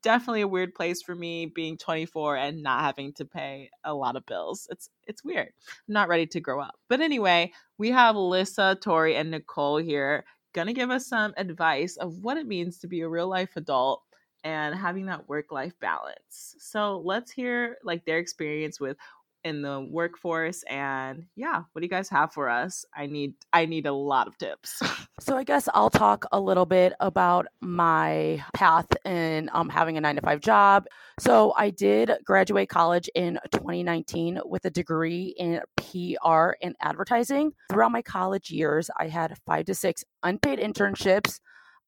[0.00, 4.16] Definitely a weird place for me being 24 and not having to pay a lot
[4.16, 4.66] of bills.
[4.70, 5.48] It's it's weird.
[5.86, 6.76] I'm not ready to grow up.
[6.88, 12.20] But anyway, we have Lissa, Tori, and Nicole here to give us some advice of
[12.20, 14.00] what it means to be a real life adult
[14.44, 16.54] and having that work life balance.
[16.58, 18.96] So let's hear like their experience with
[19.44, 22.84] in the workforce and yeah what do you guys have for us?
[22.96, 24.82] I need i need a lot of tips.
[25.20, 30.00] So i guess i'll talk a little bit about my path in um, having a
[30.00, 30.86] nine to five job.
[31.20, 37.52] So i did graduate college in 2019 with a degree in pr and advertising.
[37.70, 41.40] Throughout my college years i had five to six unpaid internships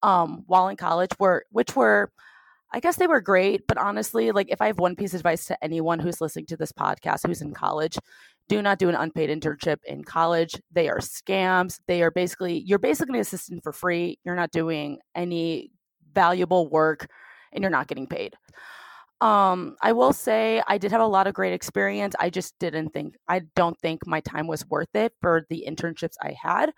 [0.02, 2.12] um, while in college were which were
[2.72, 5.46] I guess they were great, but honestly, like if I have one piece of advice
[5.46, 7.98] to anyone who's listening to this podcast who's in college,
[8.48, 10.54] do not do an unpaid internship in college.
[10.72, 11.80] They are scams.
[11.86, 14.18] They are basically you're basically an assistant for free.
[14.24, 15.70] You're not doing any
[16.14, 17.08] valuable work
[17.52, 18.34] and you're not getting paid.
[19.20, 22.14] Um, I will say I did have a lot of great experience.
[22.20, 26.14] I just didn't think I don't think my time was worth it for the internships
[26.20, 26.72] I had.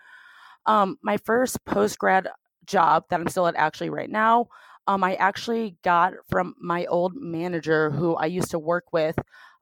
[0.67, 2.29] Um, my first post grad
[2.67, 4.49] job that I'm still at actually right now
[4.89, 9.17] um, I actually got from my old manager who I used to work with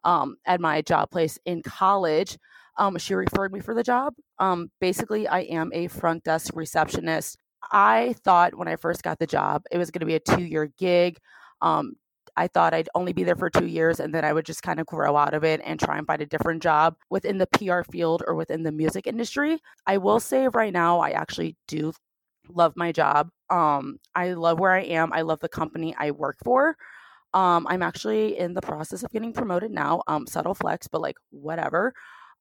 [0.04, 2.38] um, at my job place in college.
[2.78, 4.14] Um, she referred me for the job.
[4.38, 7.38] Um, basically, I am a front desk receptionist.
[7.72, 10.44] I thought when I first got the job, it was going to be a two
[10.44, 11.18] year gig.
[11.60, 11.94] Um,
[12.36, 14.78] I thought I'd only be there for two years and then I would just kind
[14.78, 17.82] of grow out of it and try and find a different job within the PR
[17.90, 19.58] field or within the music industry.
[19.86, 21.92] I will say right now, I actually do
[22.48, 23.30] love my job.
[23.50, 25.12] Um, I love where I am.
[25.12, 26.76] I love the company I work for.
[27.34, 30.02] Um, I'm actually in the process of getting promoted now.
[30.06, 31.92] Um, subtle flex, but like whatever.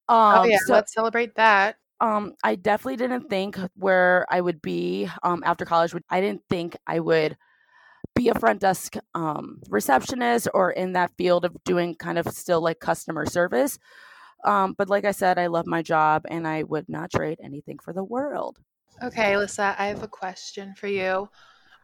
[0.08, 1.78] Oh, um, oh yeah, so, let's celebrate that.
[2.02, 5.94] Um, I definitely didn't think where I would be um after college.
[6.10, 7.38] I didn't think I would
[8.16, 12.62] be a front desk um receptionist or in that field of doing kind of still
[12.62, 13.80] like customer service.
[14.46, 17.80] Um, but like I said, I love my job and I would not trade anything
[17.80, 18.60] for the world.
[19.04, 21.30] Okay, Alyssa, I have a question for you.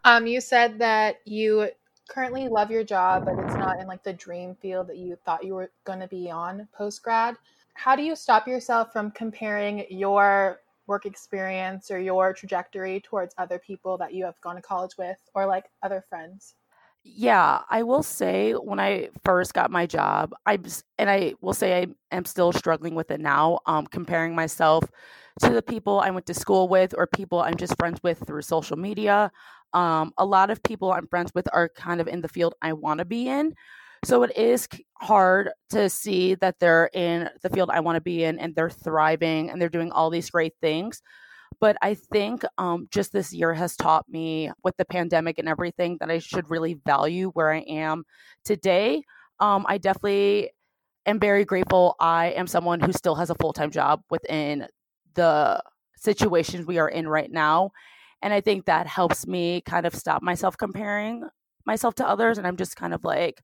[0.05, 1.69] Um, you said that you
[2.09, 5.43] currently love your job, but it's not in like the dream field that you thought
[5.43, 7.35] you were going to be on post grad.
[7.73, 13.59] How do you stop yourself from comparing your work experience or your trajectory towards other
[13.59, 16.55] people that you have gone to college with or like other friends?
[17.03, 20.59] Yeah, I will say when I first got my job, I
[20.99, 23.59] and I will say I am still struggling with it now.
[23.65, 24.83] Um, comparing myself
[25.41, 28.43] to the people I went to school with or people I'm just friends with through
[28.43, 29.31] social media.
[29.73, 32.73] Um, a lot of people I'm friends with are kind of in the field I
[32.73, 33.55] want to be in.
[34.05, 34.67] So it is
[34.99, 38.69] hard to see that they're in the field I want to be in and they're
[38.69, 41.01] thriving and they're doing all these great things.
[41.59, 45.97] But I think um, just this year has taught me with the pandemic and everything
[45.99, 48.03] that I should really value where I am
[48.43, 49.03] today.
[49.39, 50.51] Um, I definitely
[51.05, 54.67] am very grateful I am someone who still has a full time job within
[55.13, 55.61] the
[55.97, 57.71] situations we are in right now.
[58.21, 61.23] And I think that helps me kind of stop myself comparing
[61.65, 62.37] myself to others.
[62.37, 63.41] And I'm just kind of like,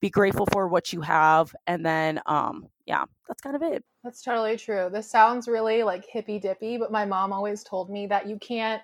[0.00, 1.54] be grateful for what you have.
[1.66, 3.84] And then, um, yeah, that's kind of it.
[4.04, 4.90] That's totally true.
[4.92, 8.82] This sounds really like hippy dippy, but my mom always told me that you can't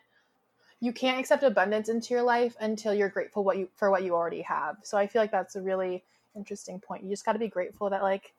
[0.80, 4.14] you can't accept abundance into your life until you're grateful what you for what you
[4.14, 4.76] already have.
[4.82, 6.04] So I feel like that's a really
[6.36, 7.04] interesting point.
[7.04, 8.34] You just got to be grateful that like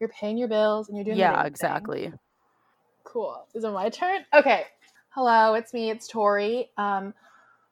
[0.00, 2.18] you're paying your bills and you're doing yeah exactly thing.
[3.04, 3.46] Cool.
[3.54, 4.24] Is it my turn?
[4.34, 4.64] Okay.
[5.10, 5.90] Hello, it's me.
[5.90, 6.70] It's Tori.
[6.76, 7.14] Um,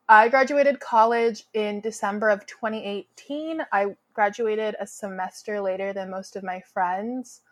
[0.08, 3.60] I graduated college in December of 2018.
[3.72, 7.42] I graduated a semester later than most of my friends.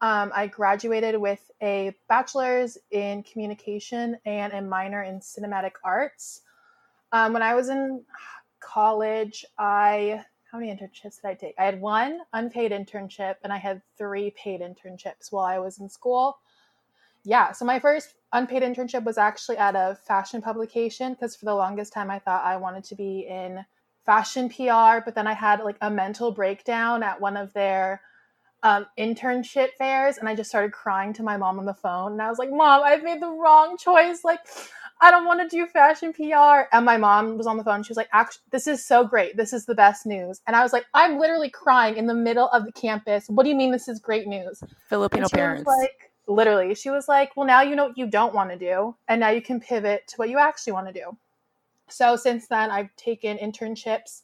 [0.00, 6.42] Um, I graduated with a bachelor's in communication and a minor in cinematic arts.
[7.12, 8.02] Um, when I was in
[8.60, 11.54] college, I how many internships did I take?
[11.58, 15.88] I had one unpaid internship and I had three paid internships while I was in
[15.88, 16.38] school
[17.28, 21.54] yeah, so my first unpaid internship was actually at a fashion publication because for the
[21.54, 23.64] longest time I thought I wanted to be in
[24.08, 28.00] fashion PR, but then I had like a mental breakdown at one of their
[28.62, 32.12] um, internship fairs and I just started crying to my mom on the phone.
[32.12, 34.24] And I was like, Mom, I've made the wrong choice.
[34.24, 34.40] Like,
[35.02, 36.74] I don't want to do fashion PR.
[36.74, 37.82] And my mom was on the phone.
[37.82, 39.36] She was like, Actually, this is so great.
[39.36, 40.40] This is the best news.
[40.46, 43.26] And I was like, I'm literally crying in the middle of the campus.
[43.28, 44.62] What do you mean this is great news?
[44.88, 45.66] Filipino parents.
[45.66, 48.94] like, literally she was like well now you know what you don't want to do
[49.08, 51.16] and now you can pivot to what you actually want to do
[51.88, 54.22] so since then i've taken internships.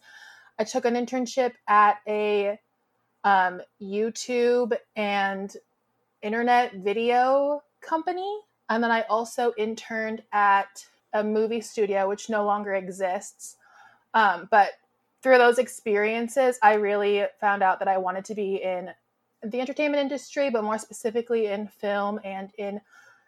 [0.59, 2.59] I took an internship at a
[3.25, 5.55] um, youtube and
[6.23, 8.39] internet video company
[8.69, 13.57] and then i also interned at a movie studio which no longer exists.
[14.15, 14.71] Um, but
[15.23, 18.91] through those experiences i really found out that i wanted to be in
[19.51, 22.81] the entertainment industry, but more specifically in film and in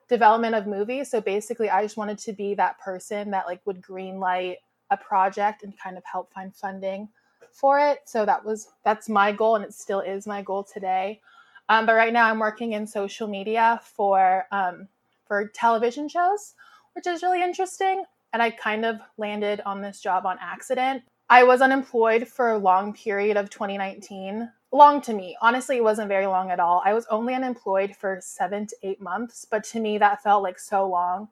[0.08, 1.10] development of movies.
[1.10, 4.58] So basically, I just wanted to be that person that like would green light
[4.90, 7.08] a project and kind of help find funding
[7.52, 8.00] for it.
[8.04, 11.20] So that was that's my goal, and it still is my goal today.
[11.68, 14.88] Um, but right now, I'm working in social media for um,
[15.26, 16.54] for television shows,
[16.94, 18.04] which is really interesting.
[18.32, 21.02] And I kind of landed on this job on accident.
[21.28, 24.48] I was unemployed for a long period of 2019.
[24.70, 25.36] Long to me.
[25.42, 26.82] Honestly, it wasn't very long at all.
[26.84, 30.60] I was only unemployed for seven to eight months, but to me, that felt like
[30.60, 31.28] so long.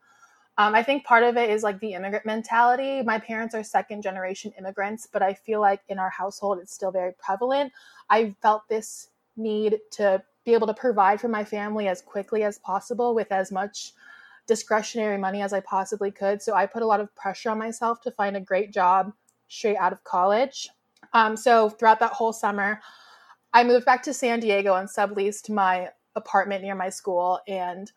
[0.58, 3.02] Um, I think part of it is like the immigrant mentality.
[3.02, 6.90] My parents are second generation immigrants, but I feel like in our household, it's still
[6.90, 7.72] very prevalent.
[8.10, 12.58] I felt this need to be able to provide for my family as quickly as
[12.58, 13.92] possible with as much
[14.46, 16.42] discretionary money as I possibly could.
[16.42, 19.12] So I put a lot of pressure on myself to find a great job
[19.48, 20.68] straight out of college.
[21.12, 22.80] Um, so throughout that whole summer,
[23.52, 27.40] I moved back to San Diego and subleased my apartment near my school.
[27.46, 27.90] And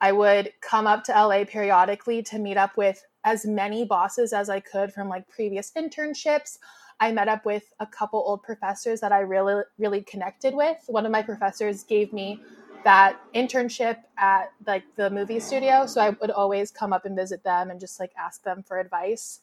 [0.00, 4.48] I would come up to LA periodically to meet up with as many bosses as
[4.48, 6.58] I could from like previous internships.
[7.00, 10.78] I met up with a couple old professors that I really, really connected with.
[10.86, 12.40] One of my professors gave me
[12.84, 17.42] that internship at like the movie studio, so I would always come up and visit
[17.42, 19.40] them and just like ask them for advice.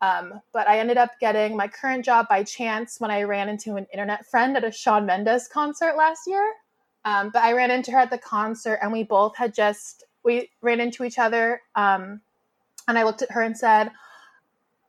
[0.00, 3.76] Um, but I ended up getting my current job by chance when I ran into
[3.76, 6.52] an internet friend at a Shawn Mendes concert last year.
[7.04, 10.50] Um, but I ran into her at the concert, and we both had just we
[10.60, 11.62] ran into each other.
[11.74, 12.20] Um,
[12.86, 13.90] and I looked at her and said,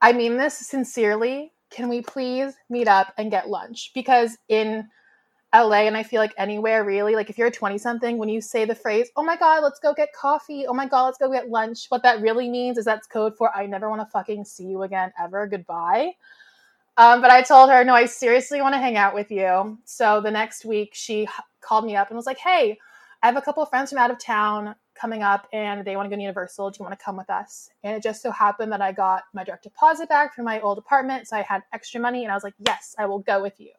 [0.00, 1.52] "I mean this sincerely.
[1.70, 3.92] Can we please meet up and get lunch?
[3.94, 4.88] Because in
[5.52, 8.40] LA and I feel like anywhere really, like if you're a 20 something, when you
[8.40, 10.66] say the phrase, oh my God, let's go get coffee.
[10.66, 11.86] Oh my God, let's go get lunch.
[11.88, 14.82] What that really means is that's code for I never want to fucking see you
[14.82, 15.46] again ever.
[15.48, 16.12] Goodbye.
[16.96, 19.78] Um, but I told her, no, I seriously want to hang out with you.
[19.84, 21.26] So the next week, she
[21.60, 22.78] called me up and was like, hey,
[23.22, 26.06] I have a couple of friends from out of town coming up and they want
[26.06, 26.70] to go to Universal.
[26.70, 27.70] Do you want to come with us?
[27.82, 30.78] And it just so happened that I got my direct deposit back from my old
[30.78, 31.26] apartment.
[31.26, 33.72] So I had extra money and I was like, yes, I will go with you.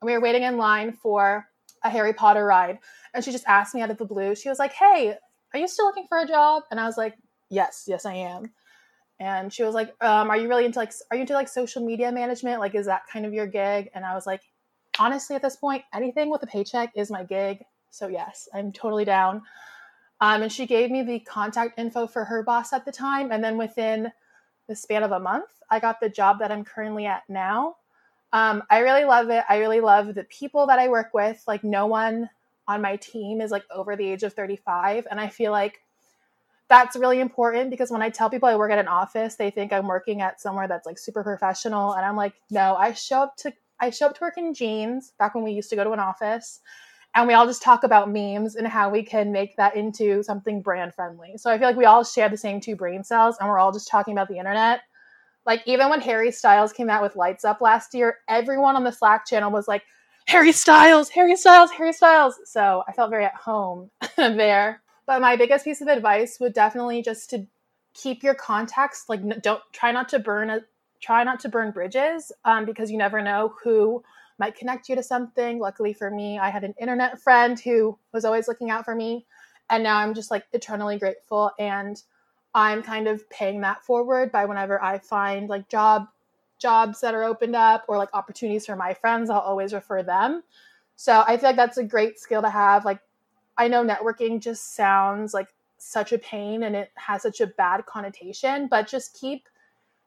[0.00, 1.46] And we were waiting in line for
[1.82, 2.78] a Harry Potter ride.
[3.12, 5.14] And she just asked me out of the blue, she was like, hey,
[5.52, 6.64] are you still looking for a job?
[6.70, 7.14] And I was like,
[7.50, 8.52] yes, yes, I am.
[9.20, 11.84] And she was like, um, are you really into like, are you into like social
[11.84, 12.60] media management?
[12.60, 13.88] Like, is that kind of your gig?
[13.94, 14.40] And I was like,
[14.98, 17.58] honestly, at this point, anything with a paycheck is my gig.
[17.90, 19.42] So yes, I'm totally down.
[20.20, 23.30] Um, and she gave me the contact info for her boss at the time.
[23.30, 24.10] And then within
[24.68, 27.76] the span of a month, I got the job that I'm currently at now.
[28.34, 29.44] Um, I really love it.
[29.48, 31.42] I really love the people that I work with.
[31.46, 32.28] Like, no one
[32.68, 35.06] on my team is like over the age of 35.
[35.10, 35.80] And I feel like
[36.68, 39.72] that's really important because when I tell people I work at an office, they think
[39.72, 41.92] I'm working at somewhere that's like super professional.
[41.92, 45.12] And I'm like, no, I show up to I show up to work in jeans
[45.18, 46.60] back when we used to go to an office
[47.14, 50.62] and we all just talk about memes and how we can make that into something
[50.62, 51.36] brand friendly.
[51.36, 53.72] So I feel like we all share the same two brain cells and we're all
[53.72, 54.80] just talking about the internet.
[55.46, 58.90] Like even when Harry Styles came out with Lights Up last year, everyone on the
[58.90, 59.82] Slack channel was like,
[60.26, 62.40] Harry Styles, Harry Styles, Harry Styles.
[62.44, 64.82] So I felt very at home there.
[65.06, 67.46] But my biggest piece of advice would definitely just to
[67.92, 70.60] keep your contacts like don't try not to burn a
[71.00, 74.02] try not to burn bridges um, because you never know who
[74.38, 75.58] might connect you to something.
[75.58, 79.26] Luckily for me, I had an internet friend who was always looking out for me.
[79.70, 81.50] And now I'm just like eternally grateful.
[81.58, 82.02] And
[82.54, 86.06] I'm kind of paying that forward by whenever I find like job
[86.58, 90.42] jobs that are opened up or like opportunities for my friends, I'll always refer them.
[90.96, 92.84] So I feel like that's a great skill to have.
[92.84, 93.00] Like
[93.58, 95.48] I know networking just sounds like
[95.78, 99.48] such a pain and it has such a bad connotation, but just keep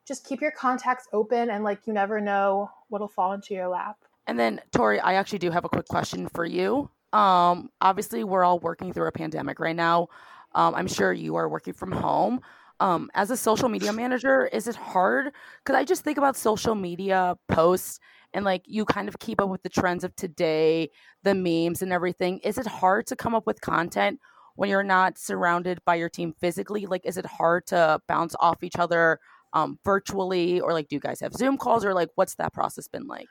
[0.06, 3.98] just keep your contacts open and like you never know what'll fall into your lap.
[4.26, 6.90] And then, Tori, I actually do have a quick question for you.
[7.14, 10.10] Um, obviously, we're all working through a pandemic right now.
[10.58, 12.42] Um, I'm sure you are working from home.
[12.80, 15.32] Um, as a social media manager, is it hard?
[15.64, 18.00] Because I just think about social media posts
[18.34, 20.90] and like you kind of keep up with the trends of today,
[21.24, 22.40] the memes and everything.
[22.40, 24.20] Is it hard to come up with content
[24.56, 26.86] when you're not surrounded by your team physically?
[26.88, 29.20] Like, is it hard to bounce off each other
[29.54, 32.88] um, virtually, or like, do you guys have Zoom calls, or like, what's that process
[32.88, 33.30] been like?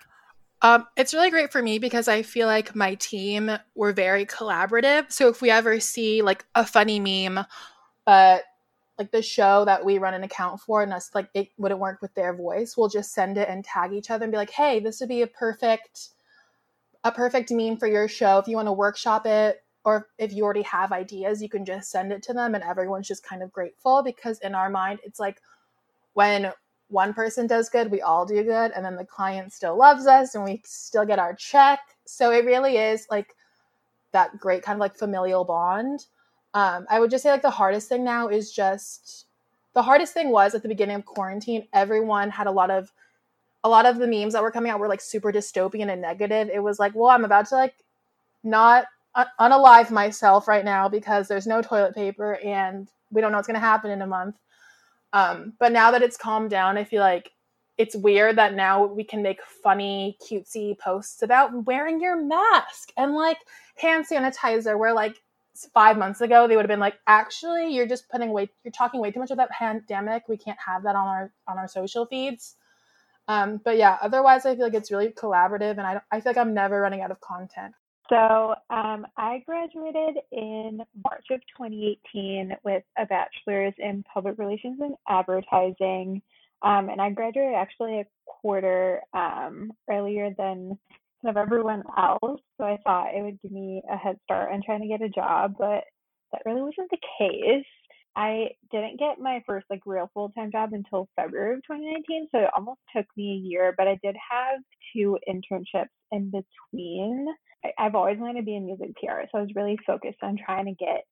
[0.63, 5.13] Um, it's really great for me because I feel like my team were very collaborative.
[5.13, 7.45] So if we ever see like a funny meme,
[8.05, 8.45] but
[8.99, 12.01] like the show that we run an account for and us like it wouldn't work
[12.01, 14.81] with their voice, we'll just send it and tag each other and be like, hey,
[14.81, 16.11] this would be a perfect
[17.05, 18.39] a perfect meme for your show.
[18.39, 21.91] If you want to workshop it or if you already have ideas, you can just
[21.91, 25.21] send it to them and everyone's just kind of grateful because in our mind it's
[25.21, 25.41] like
[26.15, 26.51] when
[26.89, 30.35] one person does good, we all do good, and then the client still loves us
[30.35, 31.81] and we still get our check.
[32.05, 33.35] So it really is like
[34.13, 36.07] that great kind of like familial bond.
[36.55, 39.27] Um, I would just say like the hardest thing now is just
[39.75, 42.93] the hardest thing was at the beginning of quarantine, everyone had a lot of
[43.63, 46.49] a lot of the memes that were coming out were like super dystopian and negative.
[46.49, 47.75] It was like, well, I'm about to like
[48.45, 53.39] not un- unalive myself right now because there's no toilet paper and we don't know
[53.39, 54.37] what's going to happen in a month.
[55.17, 57.31] Um, but now that it's calmed down, I feel like
[57.79, 63.15] it's weird that now we can make funny, cutesy posts about wearing your mask and
[63.15, 63.39] like
[63.77, 65.17] hand sanitizer, where like
[65.73, 69.01] five months ago they would have been like, actually, you're just putting way, you're talking
[69.01, 70.25] way too much about pandemic.
[70.29, 72.57] We can't have that on our on our social feeds.
[73.27, 76.37] Um, but yeah, otherwise, I feel like it's really collaborative, and I I feel like
[76.37, 77.73] I'm never running out of content.
[78.09, 84.95] So um, I graduated in March of 2018 with a bachelor's in public relations and
[85.09, 86.23] advertising.
[86.63, 90.79] Um, and I graduated actually a quarter um, earlier than
[91.23, 92.41] kind of everyone else.
[92.59, 95.09] So I thought it would give me a head start on trying to get a
[95.09, 95.85] job, but
[96.33, 97.67] that really wasn't the case.
[98.15, 102.39] I didn't get my first like real full time job until February of 2019, so
[102.39, 103.75] it almost took me a year.
[103.77, 104.61] But I did have
[104.95, 107.27] two internships in between.
[107.79, 110.67] I've always wanted to be in music PR, so I was really focused on trying
[110.67, 111.05] to get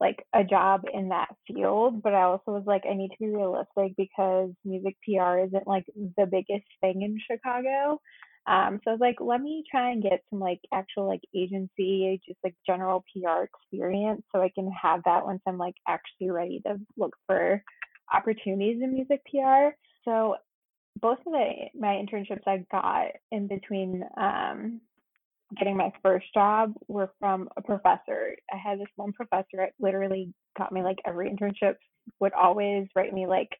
[0.00, 3.28] like a job in that field, but I also was like, I need to be
[3.28, 5.84] realistic because music PR isn't like
[6.16, 8.00] the biggest thing in Chicago.
[8.48, 12.20] Um, so I was like, let me try and get some like actual like agency,
[12.26, 16.60] just like general PR experience so I can have that once I'm like actually ready
[16.66, 17.62] to look for
[18.12, 19.76] opportunities in music PR.
[20.04, 20.34] So
[21.00, 24.80] both of the my internships I got in between um,
[25.58, 28.36] getting my first job were from a professor.
[28.52, 31.74] I had this one professor that literally got me like every internship,
[32.20, 33.50] would always write me like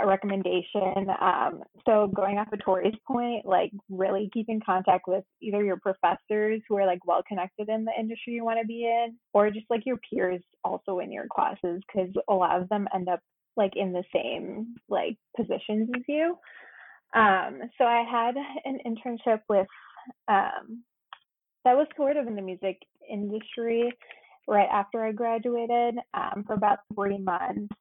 [0.00, 1.06] a recommendation.
[1.20, 5.78] Um, so going off of Tori's point, like really keep in contact with either your
[5.78, 9.50] professors who are like well connected in the industry you want to be in, or
[9.50, 13.20] just like your peers also in your classes, because a lot of them end up
[13.56, 16.36] like in the same like positions as you.
[17.14, 19.66] Um, so I had an internship with
[20.28, 20.84] um,
[21.64, 22.78] that was sort of in the music
[23.10, 23.92] industry
[24.46, 27.74] right after I graduated um, for about three months.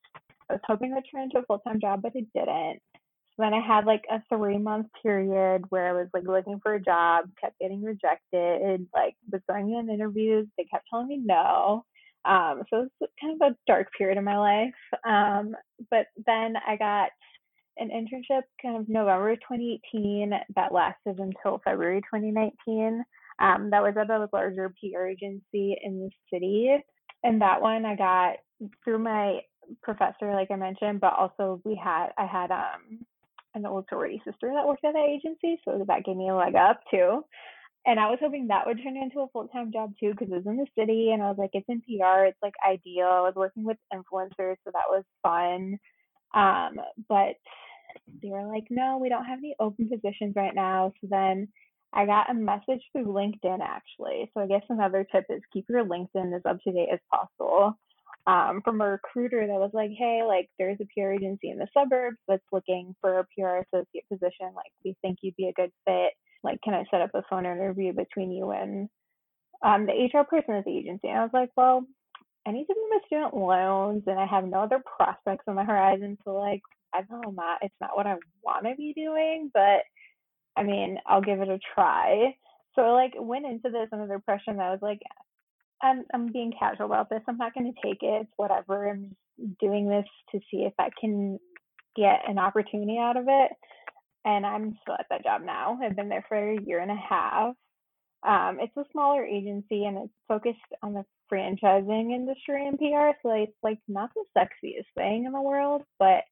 [0.50, 2.80] I was hoping to turn into a full time job, but it didn't.
[3.38, 6.74] So then I had like a three month period where I was like looking for
[6.74, 11.86] a job, kept getting rejected, like was going in interviews, they kept telling me no.
[12.26, 14.74] Um, so it was kind of a dark period in my life.
[15.06, 15.56] Um,
[15.90, 17.10] but then I got
[17.78, 23.04] an internship kind of November 2018 that lasted until February 2019
[23.40, 26.76] um, that was at a larger PR agency in the city.
[27.24, 28.38] And that one I got
[28.84, 29.40] through my
[29.84, 33.06] professor, like I mentioned, but also we had, I had um,
[33.54, 35.60] an old sorority sister that worked at that agency.
[35.66, 37.24] So that gave me a leg up too.
[37.86, 40.36] And I was hoping that would turn into a full time job too, because it
[40.36, 43.08] was in the city and I was like, it's in PR, it's like ideal.
[43.08, 45.78] I was working with influencers, so that was fun.
[46.34, 47.36] Um, but
[48.22, 50.92] they were like, no, we don't have any open positions right now.
[51.00, 51.48] So then
[51.94, 54.30] I got a message through LinkedIn actually.
[54.34, 57.78] So I guess another tip is keep your LinkedIn as up to date as possible.
[58.26, 61.68] Um, from a recruiter that was like, hey, like there's a PR agency in the
[61.74, 64.54] suburbs that's looking for a PR associate position.
[64.54, 66.12] Like we think you'd be a good fit.
[66.44, 68.90] Like, can I set up a phone interview between you and
[69.64, 71.08] um, the HR person at the agency?
[71.08, 71.86] And I was like, well,
[72.46, 75.64] I need to do my student loans and I have no other prospects on the
[75.64, 76.18] horizon.
[76.26, 76.62] So like,
[76.94, 79.84] I don't know, not, it's not what I want to be doing, but
[80.58, 82.36] I mean, I'll give it a try.
[82.76, 85.00] So I like went into this under the impression that I was like,
[85.82, 87.22] I'm I'm being casual about this.
[87.28, 88.24] I'm not going to take it.
[88.24, 88.90] It's whatever.
[88.90, 89.16] I'm
[89.60, 91.40] doing this to see if I can
[91.96, 93.52] get an opportunity out of it.
[94.26, 95.80] And I'm still at that job now.
[95.82, 97.56] I've been there for a year and a half.
[98.28, 103.12] Um, it's a smaller agency and it's focused on the franchising industry in PR.
[103.24, 106.24] So it's like not the sexiest thing in the world, but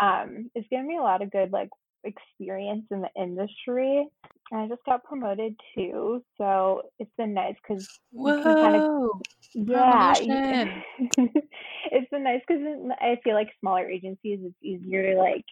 [0.00, 1.68] um, it's given me a lot of good like
[2.04, 4.06] experience in the industry.
[4.50, 7.84] And I just got promoted too, so it's been nice because!
[8.60, 8.82] Kind of,
[9.54, 10.14] yeah,
[11.90, 12.62] it's been nice because
[13.00, 15.44] I feel like smaller agencies it's easier to like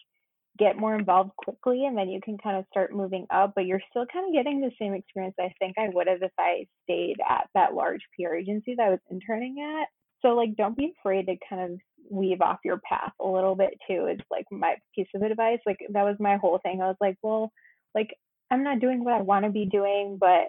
[0.58, 3.52] get more involved quickly, and then you can kind of start moving up.
[3.54, 6.32] But you're still kind of getting the same experience I think I would have if
[6.38, 9.88] I stayed at that large PR agency that I was interning at.
[10.22, 11.78] So like, don't be afraid to kind of
[12.10, 15.60] weave off your path a little bit too is like my piece of advice.
[15.66, 16.80] Like that was my whole thing.
[16.80, 17.52] I was like well
[17.94, 18.14] like
[18.50, 20.48] i'm not doing what i want to be doing but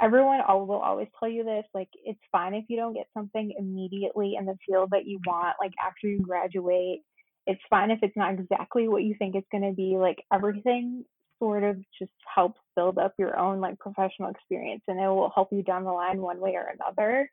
[0.00, 4.36] everyone will always tell you this like it's fine if you don't get something immediately
[4.38, 7.00] in the field that you want like after you graduate.
[7.46, 9.96] It's fine if it's not exactly what you think it's going to be.
[9.96, 11.04] Like everything
[11.38, 15.48] sort of just helps build up your own like professional experience and it will help
[15.50, 17.30] you down the line one way or another.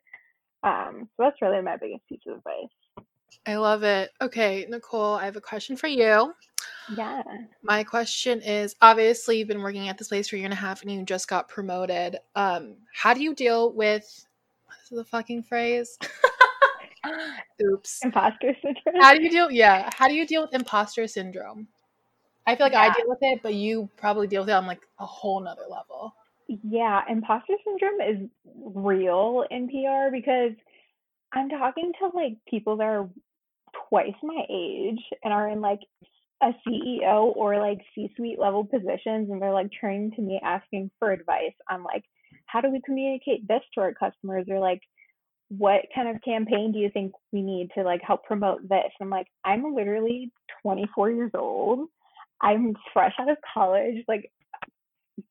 [0.66, 3.06] Um, so that's really my biggest piece of advice.
[3.48, 4.12] I love it.
[4.22, 6.34] Okay, Nicole, I have a question for you.
[6.98, 7.22] Yeah.
[7.62, 10.58] My question is obviously you've been working at this place for a year and a
[10.58, 12.18] half and you just got promoted.
[12.36, 14.26] Um, how do you deal with
[14.66, 15.98] what's the fucking phrase?
[17.64, 18.00] Oops.
[18.04, 19.02] Imposter syndrome.
[19.02, 21.68] How do you deal yeah, how do you deal with imposter syndrome?
[22.48, 24.82] I feel like I deal with it, but you probably deal with it on like
[25.00, 26.16] a whole nother level.
[26.48, 28.30] Yeah, imposter syndrome is
[28.76, 30.52] real in PR because
[31.34, 33.10] I'm talking to like people that are
[33.90, 35.80] twice my age and are in like
[36.44, 41.12] a CEO or like C-suite level positions and they're like turning to me asking for
[41.12, 42.04] advice on like
[42.46, 44.82] how do we communicate this to our customers or like
[45.50, 48.92] what kind of campaign do you think we need to like help promote this?
[49.02, 50.32] I'm like I'm literally
[50.62, 51.90] 24 years old.
[52.42, 54.04] I'm fresh out of college.
[54.08, 54.32] Like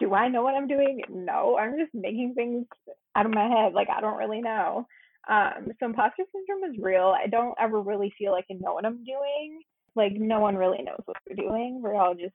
[0.01, 1.03] do I know what I'm doing?
[1.11, 2.67] No, I'm just making things
[3.15, 3.75] out of my head.
[3.75, 4.87] Like I don't really know.
[5.29, 7.15] Um, so imposter syndrome is real.
[7.17, 9.63] I don't ever really feel like I know what I'm doing.
[9.95, 11.81] Like no one really knows what they're doing.
[11.83, 12.35] We're all just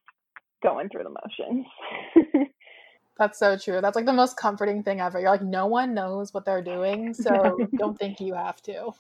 [0.64, 1.66] going through the motions.
[3.18, 3.82] That's so true.
[3.82, 5.20] That's like the most comforting thing ever.
[5.20, 8.92] You're like, no one knows what they're doing, so don't think you have to.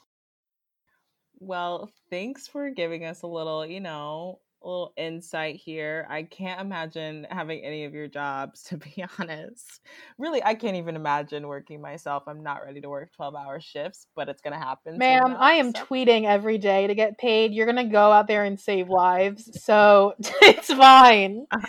[1.39, 6.05] Well, thanks for giving us a little, you know, a little insight here.
[6.09, 9.81] I can't imagine having any of your jobs, to be honest.
[10.17, 12.23] Really, I can't even imagine working myself.
[12.27, 14.93] I'm not ready to work 12 hour shifts, but it's going to happen.
[14.93, 17.53] soon Ma'am, I am so- tweeting every day to get paid.
[17.53, 21.45] You're gonna go out there and save lives, so it's fine.
[21.51, 21.59] Uh,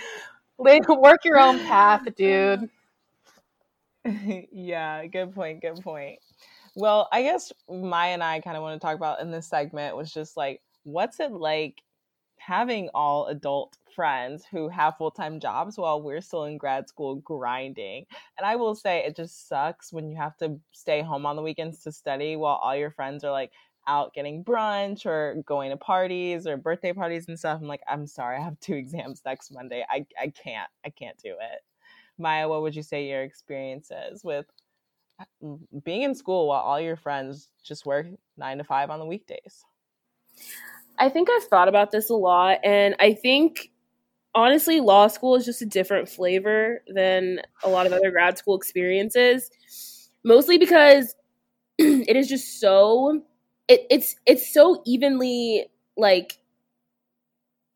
[0.58, 2.68] work your own path, dude.
[4.52, 5.62] yeah, good point.
[5.62, 6.18] Good point.
[6.76, 9.96] Well, I guess Maya and I kind of want to talk about in this segment
[9.96, 11.82] was just like, what's it like
[12.40, 17.16] having all adult friends who have full time jobs while we're still in grad school
[17.16, 18.06] grinding?
[18.38, 21.42] And I will say, it just sucks when you have to stay home on the
[21.42, 23.52] weekends to study while all your friends are like,
[23.86, 27.58] out getting brunch or going to parties or birthday parties and stuff.
[27.60, 29.84] I'm like, I'm sorry, I have two exams next Monday.
[29.88, 31.60] I, I can't, I can't do it.
[32.18, 34.46] Maya, what would you say your experience is with
[35.18, 35.24] uh,
[35.84, 39.64] being in school while all your friends just work nine to five on the weekdays?
[41.00, 43.70] I think I've thought about this a lot, and I think
[44.34, 48.56] honestly, law school is just a different flavor than a lot of other grad school
[48.56, 49.50] experiences.
[50.24, 51.14] Mostly because
[51.78, 53.22] it is just so
[53.68, 56.38] it, it's it's so evenly like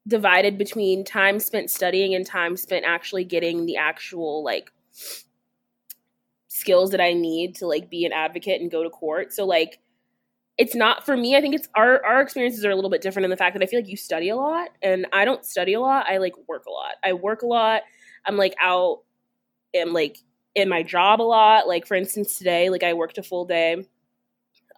[0.06, 4.70] divided between time spent studying and time spent actually getting the actual like
[6.48, 9.32] skills that I need to like be an advocate and go to court.
[9.32, 9.80] So like
[10.56, 11.36] it's not for me.
[11.36, 13.62] I think it's our our experiences are a little bit different in the fact that
[13.62, 16.06] I feel like you study a lot and I don't study a lot.
[16.08, 16.94] I like work a lot.
[17.02, 17.82] I work a lot.
[18.24, 19.00] I'm like out
[19.74, 20.18] am like
[20.54, 21.66] in my job a lot.
[21.66, 23.84] Like for instance today, like I worked a full day.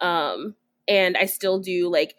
[0.01, 0.55] Um
[0.87, 2.15] and I still do like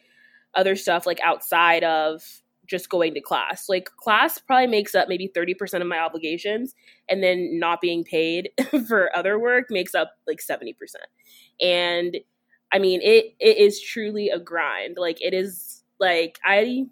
[0.55, 2.23] other stuff like outside of
[2.69, 3.69] just going to class.
[3.69, 6.75] Like class probably makes up maybe 30% of my obligations
[7.09, 8.51] and then not being paid
[8.87, 10.75] for other work makes up like 70%.
[11.61, 12.19] And
[12.73, 14.97] I mean, it it is truly a grind.
[14.99, 16.87] Like it is like I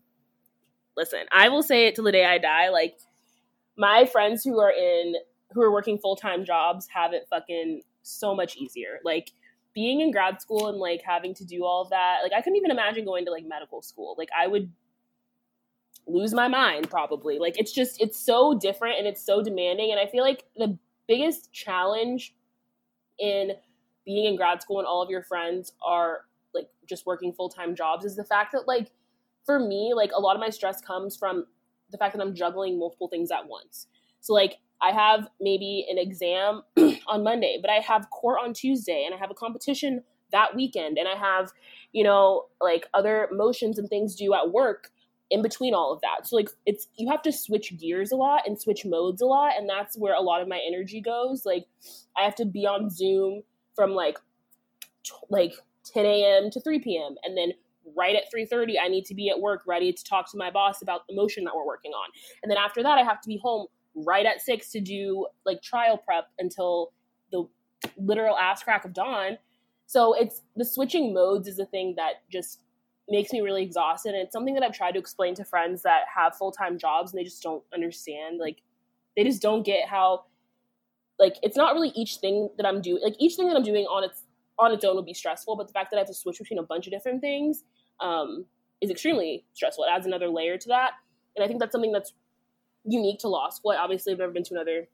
[0.96, 2.70] listen, I will say it till the day I die.
[2.70, 2.98] Like
[3.76, 5.14] my friends who are in
[5.52, 9.00] who are working full-time jobs have it fucking so much easier.
[9.04, 9.32] Like
[9.74, 12.56] being in grad school and like having to do all of that, like I couldn't
[12.56, 14.14] even imagine going to like medical school.
[14.18, 14.72] Like I would
[16.06, 17.38] lose my mind probably.
[17.38, 20.78] Like it's just it's so different and it's so demanding and I feel like the
[21.06, 22.34] biggest challenge
[23.18, 23.52] in
[24.06, 26.20] being in grad school and all of your friends are
[26.54, 28.90] like just working full-time jobs is the fact that like
[29.44, 31.44] for me like a lot of my stress comes from
[31.90, 33.86] the fact that I'm juggling multiple things at once.
[34.20, 36.62] So like I have maybe an exam
[37.06, 40.02] on Monday, but I have court on Tuesday and I have a competition
[40.32, 41.52] that weekend and I have,
[41.92, 44.90] you know, like other motions and things due at work
[45.30, 46.26] in between all of that.
[46.26, 49.52] So like it's you have to switch gears a lot and switch modes a lot
[49.56, 51.46] and that's where a lot of my energy goes.
[51.46, 51.66] Like
[52.16, 53.42] I have to be on Zoom
[53.76, 54.18] from like
[55.04, 55.52] t- like
[55.84, 56.50] 10 a.m.
[56.50, 57.14] to 3 p.m.
[57.22, 57.52] and then
[57.94, 60.82] right at 3.30 i need to be at work ready to talk to my boss
[60.82, 62.10] about the motion that we're working on
[62.42, 65.62] and then after that i have to be home right at 6 to do like
[65.62, 66.92] trial prep until
[67.30, 67.44] the
[67.96, 69.38] literal ass crack of dawn
[69.86, 72.62] so it's the switching modes is the thing that just
[73.08, 76.02] makes me really exhausted and it's something that i've tried to explain to friends that
[76.12, 78.62] have full-time jobs and they just don't understand like
[79.16, 80.24] they just don't get how
[81.18, 83.84] like it's not really each thing that i'm doing like each thing that i'm doing
[83.86, 84.24] on its
[84.58, 86.58] on its own would be stressful but the fact that i have to switch between
[86.58, 87.64] a bunch of different things
[88.00, 88.44] um,
[88.80, 90.92] is extremely stressful it adds another layer to that
[91.34, 92.12] and i think that's something that's
[92.86, 93.72] unique to law school.
[93.72, 94.88] Obviously, I've never been to another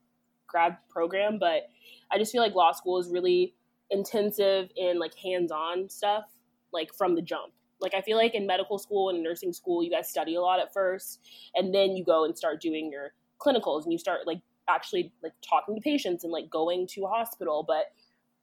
[0.46, 1.68] grad program, but
[2.10, 3.54] I just feel like law school is really
[3.90, 6.24] intensive in like hands-on stuff,
[6.72, 7.52] like from the jump.
[7.80, 10.60] Like I feel like in medical school and nursing school, you guys study a lot
[10.60, 11.20] at first,
[11.54, 15.32] and then you go and start doing your clinicals, and you start like actually like
[15.48, 17.64] talking to patients and like going to a hospital.
[17.66, 17.92] But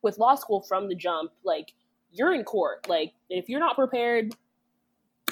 [0.02, 1.74] with law school, from the jump, like
[2.12, 2.88] you're in court.
[2.88, 4.34] Like if you're not prepared,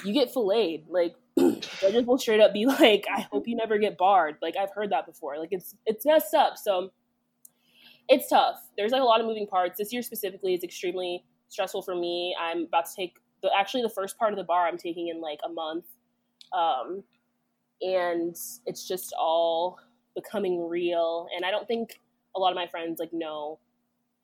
[0.04, 0.86] you get filleted.
[0.88, 4.72] Like judges will straight up be like, "I hope you never get barred." Like I've
[4.72, 5.38] heard that before.
[5.38, 6.56] Like it's it's messed up.
[6.56, 6.92] So
[8.08, 8.56] it's tough.
[8.76, 9.78] There's like a lot of moving parts.
[9.78, 12.34] This year specifically is extremely stressful for me.
[12.40, 15.20] I'm about to take the actually the first part of the bar I'm taking in
[15.20, 15.84] like a month.
[16.52, 17.04] Um,
[17.80, 18.34] and
[18.66, 19.78] it's just all
[20.20, 21.28] becoming real.
[21.34, 22.00] And I don't think
[22.36, 23.58] a lot of my friends like know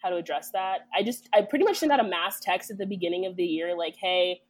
[0.02, 0.80] how to address that.
[0.94, 3.44] I just I pretty much sent out a mass text at the beginning of the
[3.44, 4.42] year, like, hey,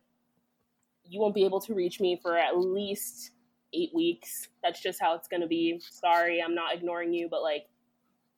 [1.07, 3.31] you won't be able to reach me for at least
[3.73, 4.49] eight weeks.
[4.63, 5.81] That's just how it's gonna be.
[5.81, 7.67] Sorry, I'm not ignoring you, but like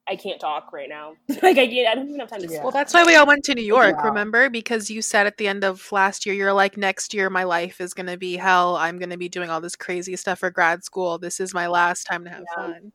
[0.09, 1.15] I can't talk right now.
[1.43, 1.89] like I can't.
[1.89, 2.61] I don't even have time to.
[2.63, 4.07] Well, that's why we all went to New York, Yeah.
[4.07, 4.49] remember?
[4.49, 7.81] Because you said at the end of last year, you're like, next year my life
[7.81, 8.77] is going to be hell.
[8.77, 11.19] I'm going to be doing all this crazy stuff for grad school.
[11.19, 12.63] This is my last time to have Yeah.
[12.67, 12.93] fun.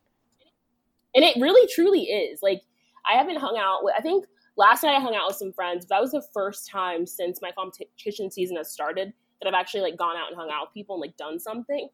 [1.13, 2.39] and it really truly is.
[2.41, 2.61] Like
[3.05, 3.93] I haven't hung out with.
[3.97, 5.85] I think last night I hung out with some friends.
[5.85, 9.81] But that was the first time since my competition season has started that I've actually
[9.81, 11.89] like gone out and hung out with people and like done something.